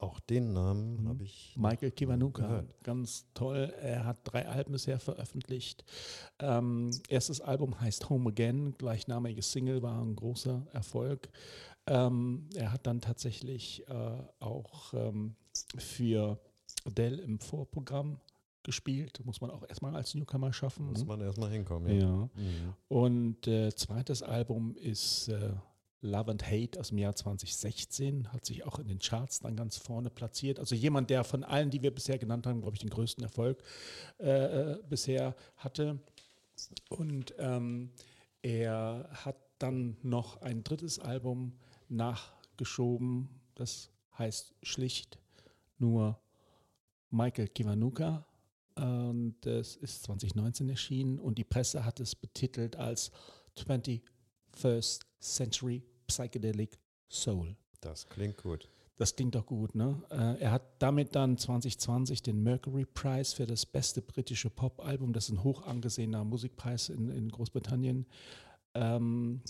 Auch 0.05 0.19
den 0.19 0.53
Namen 0.53 1.07
habe 1.07 1.23
ich. 1.23 1.55
Michael 1.57 1.89
Kiwanuka, 1.89 2.43
gehört. 2.43 2.83
ganz 2.83 3.25
toll. 3.33 3.73
Er 3.81 4.05
hat 4.05 4.19
drei 4.23 4.47
Alben 4.47 4.73
bisher 4.73 4.99
veröffentlicht. 4.99 5.83
Ähm, 6.37 6.91
erstes 7.09 7.41
Album 7.41 7.81
heißt 7.81 8.07
Home 8.11 8.29
Again, 8.29 8.75
gleichnamige 8.77 9.41
Single 9.41 9.81
war 9.81 9.99
ein 9.99 10.15
großer 10.15 10.67
Erfolg. 10.73 11.27
Ähm, 11.87 12.47
er 12.53 12.71
hat 12.71 12.85
dann 12.85 13.01
tatsächlich 13.01 13.83
äh, 13.87 14.17
auch 14.39 14.93
ähm, 14.93 15.35
für 15.75 16.39
Adele 16.85 17.23
im 17.23 17.39
Vorprogramm 17.39 18.19
gespielt. 18.61 19.25
Muss 19.25 19.41
man 19.41 19.49
auch 19.49 19.67
erstmal 19.67 19.95
als 19.95 20.13
Newcomer 20.13 20.53
schaffen. 20.53 20.85
Muss 20.85 20.99
ne? 20.99 21.05
man 21.05 21.21
erstmal 21.21 21.49
hinkommen. 21.49 21.89
Ja. 21.89 22.05
ja. 22.05 22.29
Mhm. 22.35 22.73
Und 22.89 23.47
äh, 23.47 23.73
zweites 23.73 24.21
Album 24.21 24.75
ist 24.75 25.29
äh, 25.29 25.49
Love 26.01 26.31
and 26.31 26.45
Hate 26.45 26.79
aus 26.79 26.89
dem 26.89 26.97
Jahr 26.99 27.15
2016, 27.15 28.31
hat 28.31 28.45
sich 28.45 28.65
auch 28.65 28.79
in 28.79 28.87
den 28.87 28.99
Charts 28.99 29.39
dann 29.39 29.55
ganz 29.55 29.77
vorne 29.77 30.09
platziert. 30.09 30.59
Also 30.59 30.75
jemand, 30.75 31.09
der 31.09 31.23
von 31.23 31.43
allen, 31.43 31.69
die 31.69 31.81
wir 31.81 31.93
bisher 31.93 32.17
genannt 32.17 32.45
haben, 32.45 32.61
glaube 32.61 32.75
ich, 32.75 32.81
den 32.81 32.89
größten 32.89 33.23
Erfolg 33.23 33.63
äh, 34.19 34.73
äh, 34.73 34.79
bisher 34.87 35.35
hatte. 35.57 35.99
Und 36.89 37.33
ähm, 37.37 37.91
er 38.41 39.09
hat 39.11 39.37
dann 39.57 39.97
noch 40.03 40.41
ein 40.41 40.63
drittes 40.63 40.99
Album 40.99 41.53
nachgeschoben, 41.89 43.29
das 43.55 43.89
heißt 44.17 44.53
schlicht 44.63 45.17
nur 45.77 46.19
Michael 47.09 47.47
Kiwanuka. 47.47 48.25
Und 48.75 49.37
das 49.41 49.77
ist 49.77 50.03
2019 50.03 50.69
erschienen 50.69 51.19
und 51.19 51.37
die 51.37 51.45
Presse 51.45 51.85
hat 51.85 52.01
es 52.01 52.13
betitelt 52.13 52.75
als 52.75 53.11
21st 54.55 55.01
Century 55.19 55.83
Psychedelic 56.07 56.77
Soul. 57.09 57.55
Das 57.81 58.07
klingt 58.07 58.37
gut. 58.37 58.69
Das 58.97 59.15
klingt 59.15 59.35
doch 59.35 59.45
gut, 59.45 59.75
ne? 59.75 60.01
Äh, 60.09 60.41
er 60.41 60.51
hat 60.51 60.63
damit 60.79 61.15
dann 61.15 61.37
2020 61.37 62.21
den 62.21 62.41
Mercury 62.41 62.85
Prize 62.85 63.35
für 63.35 63.45
das 63.45 63.65
beste 63.65 64.01
britische 64.01 64.49
Pop-Album, 64.49 65.11
das 65.11 65.25
ist 65.25 65.31
ein 65.31 65.43
hoch 65.43 65.63
angesehener 65.63 66.23
Musikpreis 66.23 66.87
in, 66.87 67.09
in 67.09 67.29
Großbritannien, 67.29 68.05
ähm, 68.73 69.41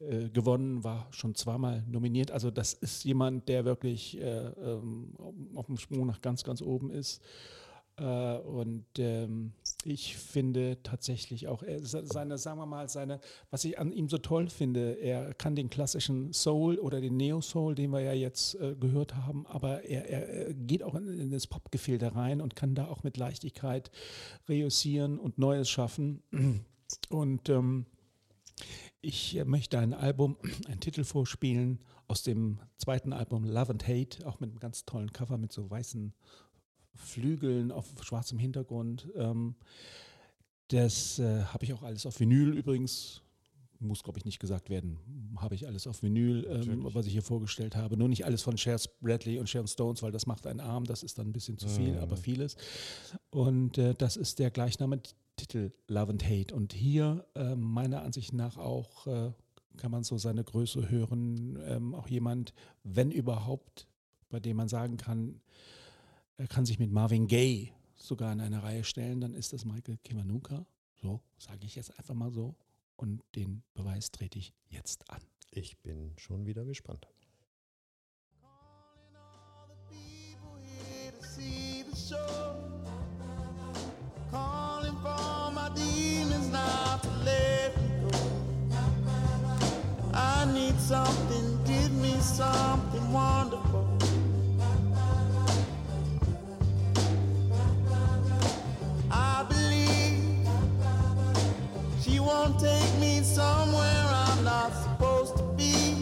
äh, 0.00 0.28
gewonnen, 0.28 0.84
war 0.84 1.08
schon 1.12 1.34
zweimal 1.34 1.82
nominiert. 1.88 2.30
Also 2.30 2.50
das 2.50 2.74
ist 2.74 3.04
jemand, 3.04 3.48
der 3.48 3.64
wirklich 3.64 4.20
äh, 4.20 4.48
ähm, 4.48 5.14
auf 5.54 5.66
dem 5.66 5.78
Sprung 5.78 6.06
nach 6.06 6.20
ganz, 6.20 6.44
ganz 6.44 6.60
oben 6.60 6.90
ist. 6.90 7.22
Äh, 7.96 8.38
und 8.38 8.86
ähm, 8.98 9.52
ich 9.84 10.16
finde 10.16 10.82
tatsächlich 10.82 11.46
auch, 11.46 11.62
er, 11.62 11.80
se- 11.84 12.04
seine, 12.06 12.38
sagen 12.38 12.58
wir 12.58 12.66
mal, 12.66 12.88
seine, 12.88 13.20
was 13.50 13.64
ich 13.64 13.78
an 13.78 13.92
ihm 13.92 14.08
so 14.08 14.18
toll 14.18 14.48
finde, 14.48 14.94
er 14.94 15.32
kann 15.34 15.54
den 15.54 15.70
klassischen 15.70 16.32
Soul 16.32 16.78
oder 16.78 17.00
den 17.00 17.16
Neo-Soul, 17.16 17.74
den 17.76 17.90
wir 17.92 18.00
ja 18.00 18.12
jetzt 18.12 18.56
äh, 18.56 18.74
gehört 18.74 19.14
haben, 19.14 19.46
aber 19.46 19.84
er, 19.84 20.08
er 20.08 20.28
er 20.48 20.54
geht 20.54 20.82
auch 20.82 20.94
in, 20.96 21.08
in 21.08 21.30
das 21.30 21.46
Popgefilde 21.46 22.14
rein 22.16 22.40
und 22.40 22.56
kann 22.56 22.74
da 22.74 22.88
auch 22.88 23.04
mit 23.04 23.16
Leichtigkeit 23.16 23.90
reüssieren 24.48 25.18
und 25.18 25.38
Neues 25.38 25.68
schaffen. 25.70 26.22
Und 27.08 27.48
ähm, 27.48 27.86
ich 29.00 29.36
äh, 29.36 29.44
möchte 29.44 29.78
ein 29.78 29.94
Album, 29.94 30.36
einen 30.68 30.80
Titel 30.80 31.04
vorspielen 31.04 31.80
aus 32.06 32.22
dem 32.22 32.58
zweiten 32.76 33.12
Album 33.12 33.44
Love 33.44 33.70
and 33.70 33.88
Hate, 33.88 34.26
auch 34.26 34.40
mit 34.40 34.50
einem 34.50 34.58
ganz 34.60 34.84
tollen 34.84 35.12
Cover 35.12 35.38
mit 35.38 35.52
so 35.52 35.68
weißen 35.70 36.12
Flügeln 36.94 37.70
auf 37.72 37.86
schwarzem 38.02 38.38
Hintergrund. 38.38 39.08
Ähm, 39.16 39.54
das 40.68 41.18
äh, 41.18 41.42
habe 41.44 41.64
ich 41.64 41.72
auch 41.72 41.82
alles 41.82 42.06
auf 42.06 42.18
Vinyl 42.20 42.54
übrigens. 42.56 43.20
Muss, 43.80 44.02
glaube 44.02 44.18
ich, 44.18 44.24
nicht 44.24 44.38
gesagt 44.38 44.70
werden. 44.70 44.98
Habe 45.36 45.54
ich 45.56 45.66
alles 45.66 45.86
auf 45.86 46.02
Vinyl, 46.02 46.46
ähm, 46.48 46.86
was 46.94 47.06
ich 47.06 47.12
hier 47.12 47.22
vorgestellt 47.22 47.76
habe. 47.76 47.96
Nur 47.98 48.08
nicht 48.08 48.24
alles 48.24 48.40
von 48.40 48.56
Shares 48.56 48.88
Bradley 49.00 49.38
und 49.38 49.48
Sharon 49.50 49.66
Stones, 49.66 50.02
weil 50.02 50.12
das 50.12 50.26
macht 50.26 50.46
einen 50.46 50.60
Arm. 50.60 50.84
Das 50.84 51.02
ist 51.02 51.18
dann 51.18 51.28
ein 51.28 51.32
bisschen 51.32 51.58
zu 51.58 51.68
viel, 51.68 51.92
Mhm. 51.92 51.98
aber 51.98 52.16
vieles. 52.16 52.56
Und 53.30 53.76
äh, 53.76 53.94
das 53.94 54.16
ist 54.16 54.38
der 54.38 54.50
gleichnamige 54.50 55.10
Titel 55.36 55.72
Love 55.88 56.12
and 56.12 56.24
Hate. 56.24 56.54
Und 56.54 56.72
hier 56.72 57.26
äh, 57.34 57.56
meiner 57.56 58.02
Ansicht 58.02 58.32
nach 58.32 58.56
auch 58.56 59.06
äh, 59.06 59.32
kann 59.76 59.90
man 59.90 60.04
so 60.04 60.16
seine 60.16 60.44
Größe 60.44 60.88
hören. 60.88 61.58
Ähm, 61.66 61.94
auch 61.94 62.08
jemand, 62.08 62.54
wenn 62.84 63.10
überhaupt, 63.10 63.86
bei 64.30 64.40
dem 64.40 64.56
man 64.56 64.68
sagen 64.68 64.96
kann, 64.96 65.40
er 66.36 66.48
kann 66.48 66.66
sich 66.66 66.78
mit 66.78 66.90
Marvin 66.90 67.26
Gaye 67.26 67.72
sogar 67.96 68.32
in 68.32 68.40
eine 68.40 68.62
Reihe 68.62 68.84
stellen, 68.84 69.20
dann 69.20 69.34
ist 69.34 69.52
das 69.52 69.64
Michael 69.64 69.98
Kiwanuka. 69.98 70.66
So, 71.00 71.20
sage 71.38 71.66
ich 71.66 71.76
jetzt 71.76 71.98
einfach 71.98 72.14
mal 72.14 72.30
so. 72.30 72.54
Und 72.96 73.22
den 73.34 73.62
Beweis 73.74 74.10
trete 74.10 74.38
ich 74.38 74.54
jetzt 74.68 75.10
an. 75.10 75.22
Ich 75.50 75.78
bin 75.78 76.12
schon 76.16 76.46
wieder 76.46 76.64
gespannt. 76.64 77.06
people 79.90 80.58
here 80.62 81.12
to 81.12 81.24
see 81.26 81.84
the 81.88 81.96
show. 81.96 82.54
Calling 84.30 84.96
for 85.02 85.50
my 85.52 85.68
demons 85.74 86.48
now 86.50 86.98
to 87.02 87.10
let 87.24 87.76
me 87.76 88.10
go. 88.10 88.18
I 90.12 90.46
need 90.52 90.78
something, 90.80 91.58
give 91.64 91.92
me 91.92 92.18
something 92.20 93.12
wonderful. 93.12 93.73
Somewhere 103.34 104.06
I'm 104.12 104.44
not 104.44 104.72
supposed 104.72 105.36
to 105.38 105.42
be. 105.56 105.96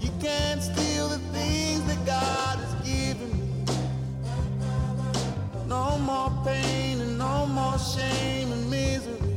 You 0.00 0.10
can't 0.18 0.62
steal 0.62 1.08
the 1.08 1.18
things 1.36 1.84
that 1.84 2.00
God 2.06 2.56
has 2.60 2.74
given 2.88 3.30
me. 3.30 3.64
No 5.66 5.98
more 5.98 6.32
pain 6.46 6.98
and 6.98 7.18
no 7.18 7.44
more 7.44 7.78
shame 7.78 8.52
and 8.52 8.70
misery. 8.70 9.36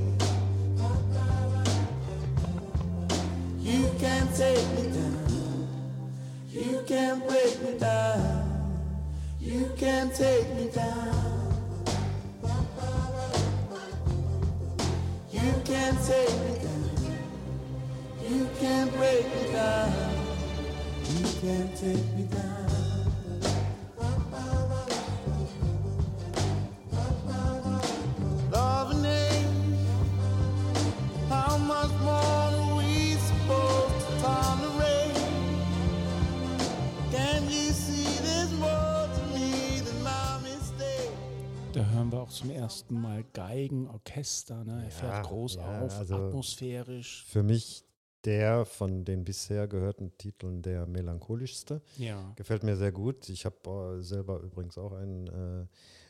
You 3.60 3.92
can't 4.00 4.34
take 4.34 4.66
me 4.78 4.84
down. 4.98 5.68
You 6.50 6.84
can't 6.88 7.28
break 7.28 7.62
me 7.64 7.78
down. 7.78 8.80
You 9.42 9.70
can't 9.76 10.16
take 10.16 10.48
me 10.56 10.70
down. 10.74 11.27
Zum 42.38 42.52
ersten 42.52 43.02
Mal 43.02 43.24
Geigen, 43.34 43.88
Orchester. 43.88 44.64
Ne? 44.64 44.84
Er 44.86 44.92
fährt 44.92 45.12
Ja, 45.12 45.22
groß 45.22 45.56
ja, 45.56 45.82
auf, 45.82 45.98
also- 45.98 46.16
atmosphärisch. 46.16 47.26
Für 47.28 47.44
mich 47.44 47.84
der 48.26 48.66
von 48.66 49.06
den 49.06 49.24
bisher 49.24 49.68
gehörten 49.68 50.18
Titeln 50.18 50.62
der 50.62 50.86
melancholischste. 50.88 51.82
Ja. 51.98 52.34
Gefällt 52.36 52.64
mir 52.64 52.76
sehr 52.76 52.92
gut. 52.92 53.30
Ich 53.30 53.46
habe 53.46 53.98
äh, 54.00 54.04
selber 54.04 54.40
übrigens 54.42 54.78
auch 54.78 54.94
ein, 54.94 55.28
äh, 55.28 55.68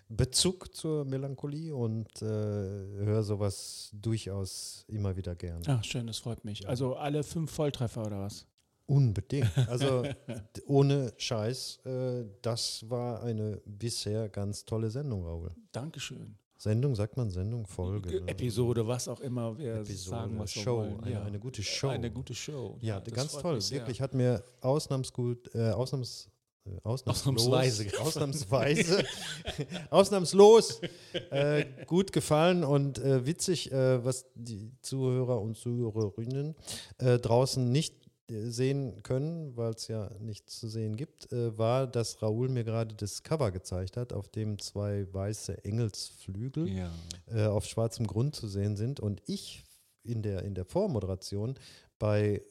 Bezug 0.10 0.74
zur 0.74 1.04
Melancholie 1.06 1.76
und 1.76 2.22
äh, 2.22 2.26
höre 2.26 3.24
sowas 3.24 3.90
durchaus 3.94 4.86
immer 4.88 5.16
wieder 5.18 5.36
gern. 5.36 5.62
Ach, 5.68 5.84
schön, 5.84 6.08
das 6.08 6.20
freut 6.20 6.46
mich. 6.46 6.68
Also 6.68 6.96
alle 6.96 7.24
fünf 7.24 7.52
Volltreffer 7.52 8.06
oder 8.06 8.22
was? 8.22 8.48
Unbedingt. 8.86 9.52
Also 9.68 10.06
ohne 10.66 11.14
Scheiß, 11.18 11.80
äh, 11.86 12.26
das 12.42 12.90
war 12.90 13.22
eine 13.22 13.62
bisher 13.66 14.30
ganz 14.30 14.64
tolle 14.64 14.90
Sendung, 14.90 15.26
Raul. 15.26 15.52
Dankeschön. 15.74 16.38
Sendung, 16.58 16.96
sagt 16.96 17.18
man 17.18 17.30
Sendung, 17.30 17.68
Folge. 17.68 18.22
ne? 18.22 18.28
Episode, 18.28 18.88
was 18.88 19.08
auch 19.08 19.20
immer 19.20 19.58
wir 19.58 19.76
Episode, 19.76 20.10
sagen, 20.10 20.40
was 20.40 20.52
Show, 20.52 20.78
wollen. 20.78 21.04
eine- 21.04 21.22
eine 21.22 21.40
gute 21.40 21.62
Show. 21.62 21.90
Eine 21.90 22.10
gute 22.12 22.34
Show. 22.34 22.78
Ja, 22.82 23.00
das 23.00 23.14
ganz 23.14 23.32
toll. 23.34 23.56
mich. 23.58 23.72
Wirklich 23.72 24.02
hat 24.02 24.14
mir 24.16 24.44
ausnahmsgut, 24.62 25.54
äh, 25.54 25.70
ausnahms, 25.70 26.30
äh, 26.66 26.72
ausnahmslos, 26.84 27.28
Ausnahmsweise. 27.48 28.00
ausnahmsweise, 28.02 29.04
ausnahmslos 29.92 30.82
äh, 31.30 31.66
gut 31.86 32.12
gefallen 32.12 32.64
und 32.64 32.98
äh, 33.00 33.26
witzig, 33.26 33.72
äh, 33.72 34.04
was 34.04 34.26
die 34.36 34.72
Zuhörer 34.82 35.40
und 35.42 35.58
Zuhörerinnen 35.58 36.56
äh, 36.98 37.20
draußen 37.20 37.72
nicht 37.72 37.94
äh, 37.96 38.07
sehen 38.30 39.02
können, 39.04 39.56
weil 39.56 39.72
es 39.74 39.88
ja 39.88 40.12
nichts 40.20 40.60
zu 40.60 40.68
sehen 40.68 40.96
gibt, 40.96 41.32
äh, 41.32 41.58
war, 41.58 41.88
dass 41.88 42.22
Raoul 42.22 42.50
mir 42.50 42.64
gerade 42.64 42.94
das 42.96 43.24
Cover 43.24 43.52
gezeigt 43.52 43.98
hat, 43.98 44.14
auf 44.14 44.28
dem 44.28 44.60
zwei 44.60 45.08
weiße 45.14 45.64
Engelsflügel 45.64 46.68
Ja. 46.68 46.92
äh, 47.28 47.46
auf 47.46 47.66
schwarzem 47.66 48.06
Grund 48.08 48.36
zu 48.36 48.48
sehen 48.48 48.76
sind 48.76 49.00
und 49.00 49.22
ich 49.28 49.64
in 50.04 50.22
der, 50.22 50.44
in 50.44 50.56
der 50.56 50.66
Vormoderation 50.66 51.56
bei 52.00 52.42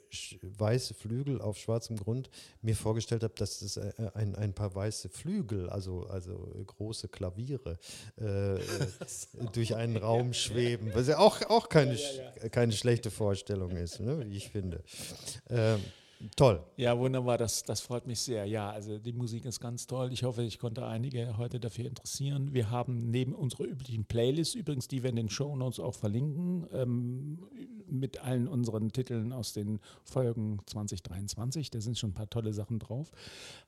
weiße 0.43 0.95
Flügel 0.95 1.41
auf 1.41 1.59
schwarzem 1.59 1.97
Grund 1.97 2.31
mir 2.63 2.75
vorgestellt 2.75 3.23
habe, 3.23 3.35
dass 3.37 3.63
es 3.63 3.77
äh, 3.77 3.93
ein, 4.15 4.35
ein 4.35 4.53
paar 4.55 4.75
weiße 4.75 5.09
Flügel, 5.09 5.69
also, 5.71 6.07
also 6.07 6.33
äh, 6.59 6.65
große 6.65 7.09
Klaviere, 7.09 7.79
äh, 8.21 8.55
äh, 8.57 8.61
durch 9.53 9.75
einen 9.77 9.97
Raum 9.97 10.33
schweben, 10.33 10.91
was 10.95 11.09
ja 11.09 11.19
auch, 11.19 11.41
auch 11.49 11.69
keine, 11.69 11.95
sch- 11.95 12.49
keine 12.51 12.73
schlechte 12.73 13.11
Vorstellung 13.11 13.71
ist, 13.73 14.01
ne, 14.01 14.25
wie 14.29 14.37
ich 14.37 14.49
finde. 14.49 14.83
Ähm, 15.49 15.81
toll. 16.35 16.63
Ja, 16.77 16.99
wunderbar, 16.99 17.37
das, 17.39 17.63
das 17.63 17.81
freut 17.81 18.07
mich 18.07 18.19
sehr. 18.21 18.47
Ja, 18.47 18.71
also 18.71 18.99
die 18.99 19.13
Musik 19.13 19.45
ist 19.45 19.61
ganz 19.61 19.87
toll. 19.87 20.13
Ich 20.13 20.23
hoffe, 20.23 20.43
ich 20.43 20.59
konnte 20.59 20.85
einige 20.87 21.37
heute 21.37 21.61
dafür 21.61 21.85
interessieren. 21.87 22.53
Wir 22.55 22.71
haben 22.71 23.11
neben 23.11 23.35
unserer 23.35 23.65
üblichen 23.65 24.05
Playlist, 24.07 24.55
übrigens, 24.55 24.89
die 24.89 25.03
wir 25.03 25.11
in 25.11 25.17
den 25.17 25.29
Show 25.29 25.55
Notes 25.57 25.79
auch 25.79 25.95
verlinken, 25.95 26.67
ähm, 26.73 27.39
mit 27.89 28.23
allen 28.23 28.49
unseren 28.49 28.93
Titeln 28.93 29.33
aus 29.33 29.53
den 29.53 29.81
Folgen 30.05 30.59
2023, 30.67 31.71
da 31.71 31.81
sind 31.81 31.99
schon 31.99 32.11
ein 32.11 32.15
paar 32.15 32.31
tolle 32.31 32.53
Sachen 32.53 32.79
drauf, 32.79 33.11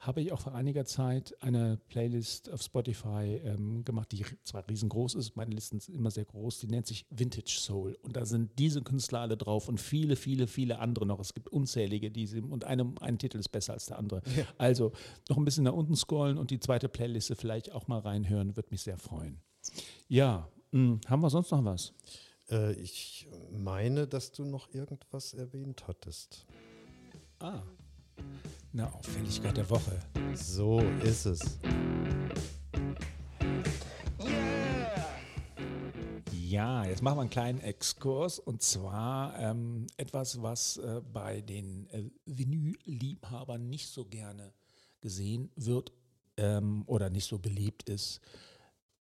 habe 0.00 0.20
ich 0.20 0.32
auch 0.32 0.40
vor 0.40 0.54
einiger 0.54 0.84
Zeit 0.84 1.36
eine 1.42 1.78
Playlist 1.88 2.50
auf 2.50 2.62
Spotify 2.62 3.40
ähm, 3.44 3.84
gemacht, 3.84 4.12
die 4.12 4.24
zwar 4.44 4.68
riesengroß 4.68 5.14
ist, 5.14 5.36
meine 5.36 5.54
Listen 5.54 5.80
sind 5.80 5.94
immer 5.94 6.10
sehr 6.10 6.24
groß, 6.24 6.60
die 6.60 6.68
nennt 6.68 6.86
sich 6.86 7.06
Vintage 7.10 7.58
Soul. 7.58 7.98
Und 8.02 8.16
da 8.16 8.24
sind 8.24 8.58
diese 8.58 8.82
Künstler 8.82 9.20
alle 9.20 9.36
drauf 9.36 9.68
und 9.68 9.80
viele, 9.80 10.16
viele, 10.16 10.46
viele 10.46 10.78
andere 10.78 11.06
noch. 11.06 11.20
Es 11.20 11.34
gibt 11.34 11.48
unzählige, 11.48 12.10
die 12.10 12.26
sind, 12.26 12.50
und 12.50 12.64
eine, 12.64 12.92
ein 13.00 13.18
Titel 13.18 13.38
ist 13.38 13.48
besser 13.48 13.72
als 13.74 13.86
der 13.86 13.98
andere. 13.98 14.22
Also 14.56 14.92
noch 15.28 15.36
ein 15.36 15.44
bisschen 15.44 15.64
nach 15.64 15.72
unten 15.72 15.96
scrollen 15.96 16.38
und 16.38 16.50
die 16.50 16.60
zweite 16.60 16.88
Playliste 16.88 17.36
vielleicht 17.36 17.72
auch 17.72 17.88
mal 17.88 17.98
reinhören, 17.98 18.56
würde 18.56 18.68
mich 18.70 18.82
sehr 18.82 18.98
freuen. 18.98 19.40
Ja, 20.08 20.48
mh, 20.72 21.00
haben 21.06 21.22
wir 21.22 21.30
sonst 21.30 21.50
noch 21.50 21.64
was? 21.64 21.92
Äh, 22.50 22.72
ich 22.72 23.28
meine, 23.50 24.06
dass 24.06 24.32
du 24.32 24.44
noch 24.44 24.72
irgendwas 24.72 25.34
erwähnt 25.34 25.86
hattest. 25.86 26.46
Ah. 27.38 27.62
Eine 28.72 28.92
Auffälligkeit 28.92 29.56
der 29.56 29.68
Woche. 29.70 29.98
So 30.34 30.80
ist 31.02 31.26
es. 31.26 31.58
Ja, 36.32 36.84
jetzt 36.84 37.02
machen 37.02 37.18
wir 37.18 37.20
einen 37.22 37.30
kleinen 37.30 37.60
Exkurs 37.60 38.38
und 38.38 38.62
zwar 38.62 39.38
ähm, 39.38 39.86
etwas, 39.98 40.40
was 40.42 40.78
äh, 40.78 41.02
bei 41.12 41.42
den 41.42 41.86
äh, 41.90 42.04
Vinyl-Liebhabern 42.24 43.68
nicht 43.68 43.88
so 43.88 44.06
gerne 44.06 44.54
gesehen 45.00 45.50
wird 45.56 45.92
ähm, 46.38 46.84
oder 46.86 47.10
nicht 47.10 47.26
so 47.26 47.38
beliebt 47.38 47.88
ist. 47.88 48.20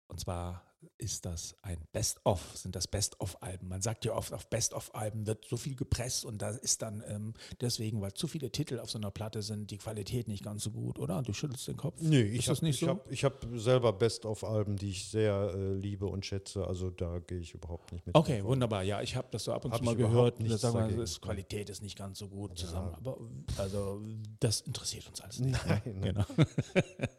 Und 0.07 0.19
zwar 0.19 0.66
ist 0.97 1.25
das 1.25 1.55
ein 1.61 1.77
Best-of, 1.91 2.41
sind 2.55 2.75
das 2.75 2.87
Best-of-Alben. 2.87 3.67
Man 3.67 3.81
sagt 3.81 4.05
ja 4.05 4.13
oft, 4.13 4.33
auf 4.33 4.49
Best-of-Alben 4.49 5.27
wird 5.27 5.45
so 5.45 5.57
viel 5.57 5.75
gepresst 5.75 6.25
und 6.25 6.41
da 6.41 6.49
ist 6.49 6.81
dann 6.81 7.03
ähm, 7.07 7.33
deswegen, 7.61 8.01
weil 8.01 8.13
zu 8.13 8.27
viele 8.27 8.51
Titel 8.51 8.79
auf 8.79 8.89
so 8.89 8.97
einer 8.97 9.11
Platte 9.11 9.41
sind, 9.41 9.71
die 9.71 9.77
Qualität 9.77 10.27
nicht 10.27 10.43
ganz 10.43 10.63
so 10.63 10.71
gut, 10.71 10.99
oder? 10.99 11.21
Du 11.21 11.33
schüttelst 11.33 11.67
den 11.67 11.77
Kopf. 11.77 12.01
Nee, 12.01 12.21
ich 12.21 12.47
ist 12.47 12.61
habe 12.61 12.73
so? 12.73 12.87
hab, 12.87 13.11
ich 13.11 13.23
hab 13.23 13.45
selber 13.55 13.93
Best-of-Alben, 13.93 14.75
die 14.75 14.89
ich 14.89 15.07
sehr 15.07 15.51
äh, 15.55 15.73
liebe 15.73 16.05
und 16.05 16.25
schätze. 16.25 16.65
Also 16.65 16.89
da 16.89 17.19
gehe 17.19 17.39
ich 17.39 17.53
überhaupt 17.53 17.91
nicht 17.91 18.05
mit. 18.05 18.15
Okay, 18.15 18.43
wunderbar. 18.43 18.83
Ja, 18.83 19.01
ich 19.01 19.15
habe 19.15 19.27
das 19.31 19.43
so 19.43 19.53
ab 19.53 19.65
und 19.65 19.71
Hab 19.71 19.79
zu 19.79 19.85
mal 19.85 19.95
gehört. 19.95 20.37
Da 20.39 20.57
sagen 20.57 20.89
wir, 20.89 20.97
das 20.97 21.21
Qualität 21.21 21.69
ist 21.69 21.81
nicht 21.81 21.97
ganz 21.97 22.19
so 22.19 22.27
gut 22.27 22.57
zusammen. 22.57 22.93
Aber 22.95 23.17
also 23.57 24.01
das 24.39 24.61
interessiert 24.61 25.07
uns 25.07 25.21
alles 25.21 25.39
nicht. 25.39 25.57
Nein, 25.67 25.81
nein. 25.85 26.01
Genau. 26.01 26.25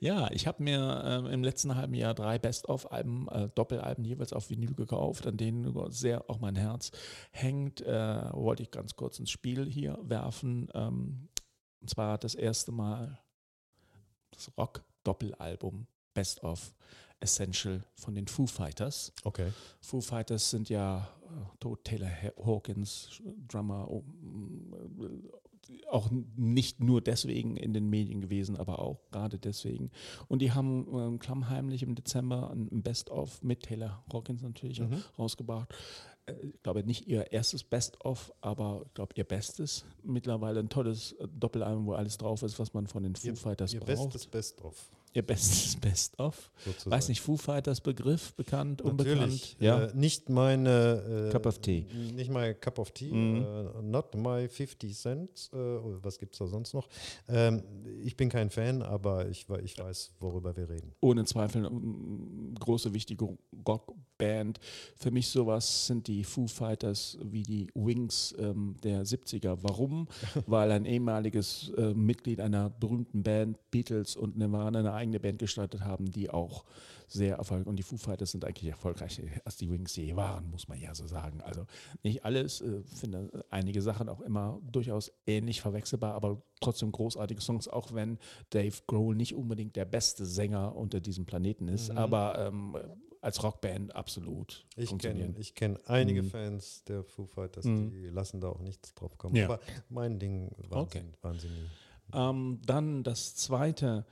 ja, 0.00 0.30
ich 0.30 0.46
habe 0.46 0.62
mir 0.62 1.02
ähm, 1.04 1.26
im 1.26 1.44
letzten 1.44 1.74
halben 1.74 1.94
Jahr 1.94 2.14
drei 2.14 2.38
Best-of-Alben, 2.38 3.28
äh, 3.28 3.48
Doppelalben 3.54 4.04
jeweils 4.04 4.32
auf 4.32 4.50
Vinyl 4.50 4.74
gekauft, 4.74 5.26
an 5.26 5.36
denen 5.36 5.74
sehr 5.90 6.28
auch 6.30 6.40
mein 6.40 6.56
Herz 6.56 6.90
hängt. 7.30 7.80
Äh, 7.80 8.32
wollte 8.32 8.62
ich 8.62 8.70
ganz 8.70 8.96
kurz 8.96 9.18
ins 9.18 9.30
Spiel 9.30 9.66
hier 9.70 9.98
werfen. 10.02 10.68
Ähm, 10.74 11.28
und 11.80 11.90
zwar 11.90 12.18
das 12.18 12.34
erste 12.34 12.72
Mal 12.72 13.18
das 14.32 14.50
Rock-Doppelalbum 14.58 15.86
Best 16.14 16.42
of 16.42 16.74
Essential 17.20 17.82
von 17.94 18.14
den 18.14 18.26
Foo 18.26 18.46
Fighters. 18.46 19.12
Okay. 19.24 19.50
Foo 19.80 20.02
Fighters 20.02 20.50
sind 20.50 20.68
ja 20.68 21.08
äh, 21.22 21.56
Tod 21.60 21.82
Taylor 21.82 22.10
Ha- 22.10 22.44
Hawkins, 22.44 23.22
Drummer, 23.48 23.88
auch 25.90 26.10
nicht 26.36 26.80
nur 26.80 27.00
deswegen 27.00 27.56
in 27.56 27.72
den 27.72 27.88
Medien 27.88 28.20
gewesen, 28.20 28.56
aber 28.56 28.78
auch 28.80 29.00
gerade 29.10 29.38
deswegen. 29.38 29.90
Und 30.28 30.40
die 30.42 30.52
haben 30.52 30.86
ähm, 30.92 31.18
klammheimlich 31.18 31.82
im 31.82 31.94
Dezember 31.94 32.50
ein 32.50 32.82
Best-of 32.82 33.42
mit 33.42 33.62
Taylor 33.62 34.04
Hawkins 34.12 34.42
natürlich 34.42 34.80
Mhm. 34.80 35.02
rausgebracht. 35.18 35.72
Äh, 36.26 36.34
Ich 36.54 36.62
glaube 36.62 36.82
nicht 36.84 37.06
ihr 37.06 37.32
erstes 37.32 37.62
Best-of, 37.64 38.32
aber 38.40 38.82
ich 38.86 38.94
glaube 38.94 39.12
ihr 39.16 39.24
bestes. 39.24 39.84
Mittlerweile 40.02 40.60
ein 40.60 40.68
tolles 40.68 41.12
äh, 41.12 41.28
Doppelalbum, 41.28 41.86
wo 41.86 41.92
alles 41.92 42.18
drauf 42.18 42.42
ist, 42.42 42.58
was 42.58 42.74
man 42.74 42.86
von 42.86 43.02
den 43.02 43.14
Foo 43.16 43.28
Ihr, 43.28 43.36
Fighters 43.36 43.72
ihr 43.72 43.80
braucht. 43.80 43.88
bestes 44.12 44.26
Best-of. 44.26 44.90
Ihr 45.16 45.22
bestes 45.22 45.76
Best-of. 45.80 46.50
Weiß 46.84 47.08
nicht, 47.08 47.20
Foo 47.20 47.36
Fighters 47.36 47.80
Begriff, 47.80 48.34
bekannt, 48.34 48.82
unbekannt? 48.82 49.20
Natürlich. 49.20 49.56
Ja. 49.58 49.84
Äh, 49.84 49.94
nicht 49.94 50.28
meine. 50.28 51.28
Äh, 51.28 51.32
Cup 51.32 51.46
of 51.46 51.58
tea. 51.58 51.86
Nicht 52.14 52.30
mein 52.30 52.58
Cup 52.60 52.78
of 52.78 52.90
Tea. 52.90 53.12
Mhm. 53.12 53.42
Äh, 53.42 53.82
not 53.82 54.14
my 54.14 54.48
50 54.48 54.94
Cents. 54.94 55.50
Äh, 55.52 55.56
oder 55.56 55.98
was 56.02 56.18
gibt 56.18 56.34
es 56.34 56.38
da 56.38 56.46
sonst 56.46 56.74
noch? 56.74 56.88
Ähm, 57.28 57.62
ich 58.02 58.16
bin 58.16 58.28
kein 58.28 58.50
Fan, 58.50 58.82
aber 58.82 59.28
ich, 59.28 59.46
ich 59.64 59.78
weiß, 59.78 60.12
worüber 60.20 60.56
wir 60.56 60.68
reden. 60.68 60.92
ohne 61.00 61.24
Zweifel 61.24 61.66
eine 61.66 61.74
mm, 61.74 62.54
große, 62.60 62.92
wichtige 62.92 63.28
Rockband. 63.66 64.60
Für 64.96 65.10
mich 65.10 65.28
sowas 65.28 65.86
sind 65.86 66.06
die 66.06 66.24
Foo 66.24 66.46
Fighters 66.46 67.18
wie 67.22 67.42
die 67.42 67.68
Wings 67.74 68.34
ähm, 68.38 68.76
der 68.82 69.04
70er. 69.04 69.58
Warum? 69.62 70.08
Weil 70.46 70.72
ein 70.72 70.84
ehemaliges 70.84 71.70
äh, 71.76 71.94
Mitglied 71.94 72.40
einer 72.40 72.70
berühmten 72.70 73.22
Band, 73.22 73.58
Beatles 73.70 74.16
und 74.16 74.36
Nirvana, 74.36 74.80
eine 74.80 74.92
eigene 75.06 75.20
Band 75.20 75.38
gestartet 75.38 75.80
haben, 75.82 76.10
die 76.10 76.30
auch 76.30 76.64
sehr 77.08 77.36
erfolgreich 77.36 77.68
und 77.68 77.76
die 77.76 77.82
Foo 77.84 77.96
Fighters 77.96 78.32
sind 78.32 78.44
eigentlich 78.44 78.68
erfolgreicher 78.68 79.22
als 79.44 79.56
die 79.56 79.70
Wings 79.70 79.94
je 79.94 80.16
waren, 80.16 80.50
muss 80.50 80.66
man 80.66 80.80
ja 80.80 80.94
so 80.94 81.06
sagen. 81.06 81.40
Also 81.40 81.66
nicht 82.02 82.24
alles, 82.24 82.60
äh, 82.60 82.82
finde 82.82 83.44
einige 83.50 83.80
Sachen 83.80 84.08
auch 84.08 84.20
immer 84.20 84.60
durchaus 84.72 85.12
ähnlich 85.26 85.60
verwechselbar, 85.60 86.14
aber 86.14 86.42
trotzdem 86.60 86.90
großartige 86.90 87.40
Songs, 87.40 87.68
auch 87.68 87.94
wenn 87.94 88.18
Dave 88.50 88.74
Grohl 88.88 89.14
nicht 89.14 89.34
unbedingt 89.34 89.76
der 89.76 89.84
beste 89.84 90.26
Sänger 90.26 90.74
unter 90.74 91.00
diesem 91.00 91.26
Planeten 91.26 91.68
ist, 91.68 91.90
aber 91.92 92.46
ähm, 92.48 92.76
als 93.20 93.42
Rockband 93.42 93.94
absolut 93.94 94.66
Ich 94.76 94.96
kenne 94.98 95.34
ich 95.38 95.54
einige 95.88 96.22
Mhm. 96.22 96.30
Fans 96.30 96.82
der 96.84 97.04
Foo 97.04 97.26
Fighters, 97.26 97.64
Mhm. 97.64 97.90
die 97.90 98.08
lassen 98.08 98.40
da 98.40 98.48
auch 98.48 98.60
nichts 98.60 98.94
drauf 98.94 99.16
kommen. 99.16 99.36
Ja. 99.36 99.44
Aber 99.46 99.60
mein 99.88 100.18
Ding 100.18 100.50
waren, 100.70 100.80
Okay. 100.82 101.02
nie. 101.02 101.70
Ähm, 102.12 102.60
dann 102.66 103.02
das 103.04 103.34
zweite. 103.36 104.04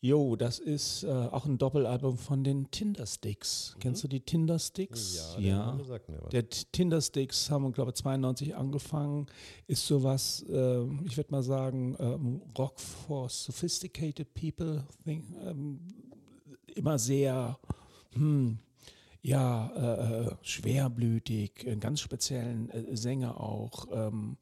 Jo, 0.00 0.36
das 0.36 0.58
ist 0.58 1.04
äh, 1.04 1.08
auch 1.08 1.46
ein 1.46 1.56
Doppelalbum 1.58 2.18
von 2.18 2.44
den 2.44 2.70
Tindersticks. 2.70 3.76
Kennst 3.80 4.04
du 4.04 4.08
die 4.08 4.20
Tindersticks? 4.20 5.36
Mhm. 5.38 5.44
Ja, 5.44 5.56
der 5.56 5.66
Name 5.66 5.84
sagt 5.84 6.08
mir 6.08 6.22
was. 6.22 6.30
Der 6.30 6.48
Tindersticks 6.48 7.50
haben, 7.50 7.72
glaube 7.72 7.90
ich, 7.90 7.96
92 7.96 8.54
angefangen. 8.54 9.26
Ist 9.66 9.86
sowas, 9.86 10.44
äh, 10.48 10.82
ich 11.06 11.16
würde 11.16 11.30
mal 11.30 11.42
sagen, 11.42 11.96
ähm, 11.98 12.42
Rock 12.58 12.78
for 12.78 13.28
Sophisticated 13.30 14.34
People. 14.34 14.84
Thing, 15.04 15.24
ähm, 15.44 15.80
immer 16.74 16.98
sehr, 16.98 17.58
hm, 18.12 18.58
ja, 19.22 19.72
äh, 19.74 20.26
äh, 20.26 20.36
schwerblütig, 20.42 21.66
einen 21.66 21.80
ganz 21.80 22.00
speziellen 22.00 22.70
äh, 22.70 22.96
Sänger 22.96 23.40
auch. 23.40 23.88
Ähm, 23.90 24.36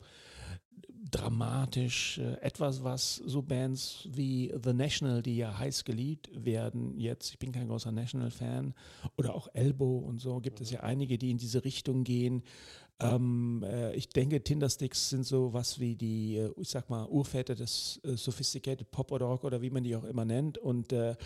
dramatisch, 1.10 2.18
äh, 2.18 2.40
etwas, 2.40 2.82
was 2.82 3.16
so 3.16 3.42
Bands 3.42 4.08
wie 4.10 4.52
The 4.62 4.72
National, 4.72 5.22
die 5.22 5.36
ja 5.36 5.58
heiß 5.58 5.84
geliebt 5.84 6.30
werden, 6.32 6.98
jetzt, 6.98 7.30
ich 7.30 7.38
bin 7.38 7.52
kein 7.52 7.68
großer 7.68 7.92
National-Fan, 7.92 8.74
oder 9.16 9.34
auch 9.34 9.48
Elbow 9.52 9.98
und 9.98 10.20
so, 10.20 10.40
gibt 10.40 10.60
es 10.60 10.70
ja 10.70 10.80
einige, 10.80 11.18
die 11.18 11.30
in 11.30 11.38
diese 11.38 11.64
Richtung 11.64 12.04
gehen. 12.04 12.42
Ähm, 13.00 13.64
äh, 13.64 13.92
ich 13.94 14.08
denke, 14.08 14.42
Tindersticks 14.42 15.10
sind 15.10 15.24
so 15.24 15.52
was 15.52 15.80
wie 15.80 15.96
die, 15.96 16.36
äh, 16.36 16.52
ich 16.56 16.68
sag 16.70 16.88
mal, 16.90 17.06
Urväter 17.06 17.54
des 17.54 18.00
äh, 18.04 18.16
Sophisticated 18.16 18.90
Pop 18.90 19.10
oder 19.10 19.26
Rock 19.26 19.44
oder 19.44 19.62
wie 19.62 19.70
man 19.70 19.82
die 19.82 19.96
auch 19.96 20.04
immer 20.04 20.24
nennt 20.24 20.58
und 20.58 20.92
äh, 20.92 21.16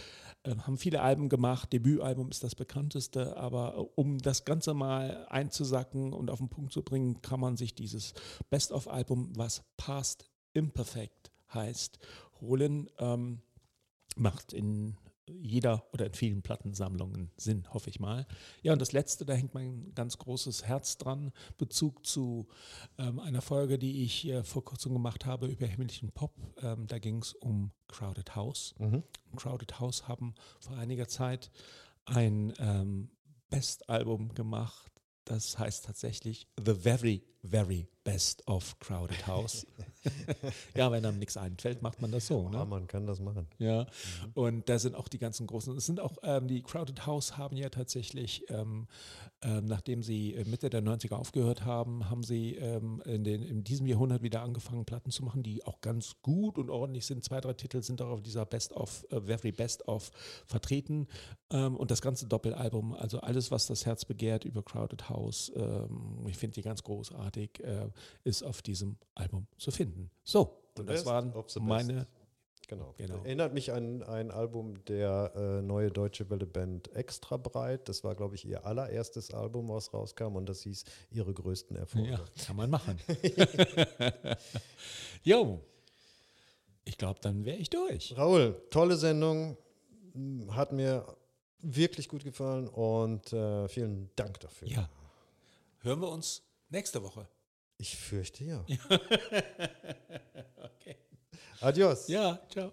äh, 0.44 0.57
haben 0.57 0.78
viele 0.78 1.02
Alben 1.02 1.28
gemacht. 1.28 1.72
Debütalbum 1.72 2.31
ist 2.31 2.42
das 2.42 2.54
bekannteste, 2.54 3.37
aber 3.37 3.76
äh, 3.76 4.00
um 4.00 4.18
das 4.18 4.46
Ganze 4.46 4.72
mal 4.72 5.26
einzusacken 5.28 6.14
und 6.14 6.31
auf 6.31 6.38
den 6.38 6.48
Punkt 6.48 6.72
zu 6.72 6.83
bringen, 6.83 7.20
kann 7.20 7.40
man 7.40 7.57
sich 7.57 7.74
dieses 7.74 8.14
Best-of-Album, 8.48 9.33
was 9.37 9.62
Past 9.76 10.31
Imperfect 10.54 11.31
heißt, 11.52 11.98
holen. 12.40 12.88
Ähm, 12.98 13.42
macht 14.16 14.52
in 14.52 14.96
jeder 15.40 15.84
oder 15.92 16.06
in 16.06 16.12
vielen 16.12 16.42
Plattensammlungen 16.42 17.30
Sinn, 17.36 17.64
hoffe 17.72 17.90
ich 17.90 18.00
mal. 18.00 18.26
Ja, 18.62 18.72
und 18.72 18.80
das 18.80 18.92
letzte, 18.92 19.24
da 19.24 19.34
hängt 19.34 19.54
mein 19.54 19.92
ganz 19.94 20.18
großes 20.18 20.64
Herz 20.64 20.98
dran, 20.98 21.32
Bezug 21.56 22.04
zu 22.04 22.48
ähm, 22.98 23.18
einer 23.18 23.42
Folge, 23.42 23.78
die 23.78 24.02
ich 24.04 24.26
äh, 24.28 24.42
vor 24.44 24.64
kurzem 24.64 24.92
gemacht 24.92 25.26
habe 25.26 25.46
über 25.46 25.66
himmlischen 25.66 26.10
Pop. 26.12 26.34
Ähm, 26.62 26.86
da 26.86 26.98
ging 26.98 27.22
es 27.22 27.34
um 27.34 27.72
Crowded 27.88 28.36
House. 28.36 28.74
Crowded 29.36 29.80
House 29.80 30.08
haben 30.08 30.34
vor 30.60 30.76
einiger 30.76 31.08
Zeit 31.08 31.50
ein 32.04 32.52
ähm, 32.58 33.10
Bestalbum 33.50 34.34
gemacht. 34.34 34.92
Das 35.24 35.58
heißt 35.58 35.84
tatsächlich 35.84 36.46
The 36.64 36.74
Very, 36.74 37.22
Very 37.42 37.88
Best 38.05 38.46
of 38.48 38.79
Crowded 38.81 39.27
House. 39.27 39.66
ja, 40.74 40.90
wenn 40.90 41.05
einem 41.05 41.18
nichts 41.18 41.37
einfällt, 41.37 41.83
macht 41.83 42.01
man 42.01 42.11
das 42.11 42.27
so. 42.27 42.48
Ja, 42.53 42.61
Ne? 42.61 42.64
man 42.64 42.87
kann 42.87 43.07
das 43.07 43.20
machen. 43.20 43.46
Ja, 43.59 43.87
und 44.35 44.68
da 44.68 44.79
sind 44.79 44.94
auch 44.94 45.09
die 45.09 45.18
ganzen 45.18 45.46
großen. 45.46 45.77
Es 45.77 45.85
sind 45.87 46.01
auch 46.01 46.16
ähm, 46.22 46.48
die 46.48 46.62
Crowded 46.62 47.05
House 47.07 47.37
haben 47.37 47.57
ja 47.57 47.68
tatsächlich, 47.68 48.48
ähm, 48.48 48.87
ähm, 49.42 49.66
nachdem 49.66 50.03
sie 50.03 50.35
äh, 50.35 50.44
Mitte 50.46 50.70
der 50.70 50.83
90er 50.83 51.16
aufgehört 51.16 51.66
haben, 51.66 52.09
haben 52.09 52.22
sie 52.22 52.55
ähm, 52.55 53.03
in, 53.05 53.24
den, 53.24 53.42
in 53.42 53.62
diesem 53.62 53.87
Jahrhundert 53.87 54.22
wieder 54.22 54.40
angefangen, 54.40 54.87
Platten 54.87 55.11
zu 55.11 55.22
machen, 55.22 55.42
die 55.42 55.64
auch 55.66 55.83
ganz 55.83 56.16
gut 56.22 56.57
und 56.59 56.70
ordentlich 56.70 57.05
sind. 57.05 57.22
Zwei, 57.22 57.40
drei 57.42 57.53
Titel 57.53 57.83
sind 57.83 58.01
auch 58.01 58.09
auf 58.09 58.22
dieser 58.22 58.46
Best 58.46 58.72
of, 58.72 59.05
äh, 59.11 59.20
Very 59.20 59.53
Best 59.53 59.87
of 59.87 60.11
vertreten. 60.46 61.09
Ähm, 61.51 61.77
und 61.77 61.90
das 61.90 62.01
ganze 62.01 62.27
Doppelalbum, 62.27 62.94
also 62.94 63.20
alles, 63.20 63.51
was 63.51 63.66
das 63.66 63.85
Herz 63.85 64.07
begehrt 64.07 64.46
über 64.46 64.62
Crowded 64.62 65.11
House, 65.11 65.53
ähm, 65.55 66.24
ich 66.27 66.38
finde 66.38 66.55
die 66.55 66.62
ganz 66.62 66.83
großartig, 66.83 67.27
äh, 67.36 67.88
ist 68.24 68.42
auf 68.42 68.62
diesem 68.62 68.96
Album 69.14 69.46
zu 69.58 69.70
finden. 69.70 70.10
So, 70.24 70.62
und 70.78 70.88
das 70.88 71.04
waren 71.06 71.32
meine. 71.60 72.06
Genau. 72.68 72.94
Genau. 72.98 73.24
Erinnert 73.24 73.54
mich 73.54 73.72
an 73.72 74.02
ein 74.02 74.30
Album 74.30 74.84
der 74.84 75.32
äh, 75.34 75.62
neue 75.62 75.90
deutsche 75.90 76.28
Welle 76.28 76.44
Band 76.44 76.94
Extra 76.94 77.38
Breit. 77.38 77.88
Das 77.88 78.04
war, 78.04 78.14
glaube 78.14 78.34
ich, 78.34 78.44
ihr 78.44 78.66
allererstes 78.66 79.32
Album, 79.32 79.70
was 79.70 79.94
rauskam 79.94 80.36
und 80.36 80.46
das 80.46 80.64
hieß 80.64 80.84
Ihre 81.10 81.32
größten 81.32 81.76
Erfolge. 81.76 82.10
Ja, 82.10 82.24
kann 82.46 82.56
man 82.56 82.68
machen. 82.68 82.98
Jo, 85.22 85.60
ich 86.84 86.96
glaube, 86.96 87.20
dann 87.20 87.44
wäre 87.44 87.56
ich 87.58 87.70
durch. 87.70 88.16
Raul, 88.16 88.62
tolle 88.70 88.96
Sendung. 88.96 89.56
Hat 90.50 90.72
mir 90.72 91.04
wirklich 91.60 92.08
gut 92.08 92.24
gefallen 92.24 92.68
und 92.68 93.32
äh, 93.32 93.68
vielen 93.68 94.10
Dank 94.16 94.40
dafür. 94.40 94.68
Ja. 94.68 94.88
Hören 95.80 96.00
wir 96.00 96.08
uns 96.08 96.42
nächste 96.70 97.02
Woche. 97.02 97.28
Ich 97.78 97.96
fürchte 97.96 98.44
ja. 98.44 98.64
Okay. 100.81 100.96
Adios. 101.61 102.09
Ja, 102.09 102.40
ciao. 102.50 102.72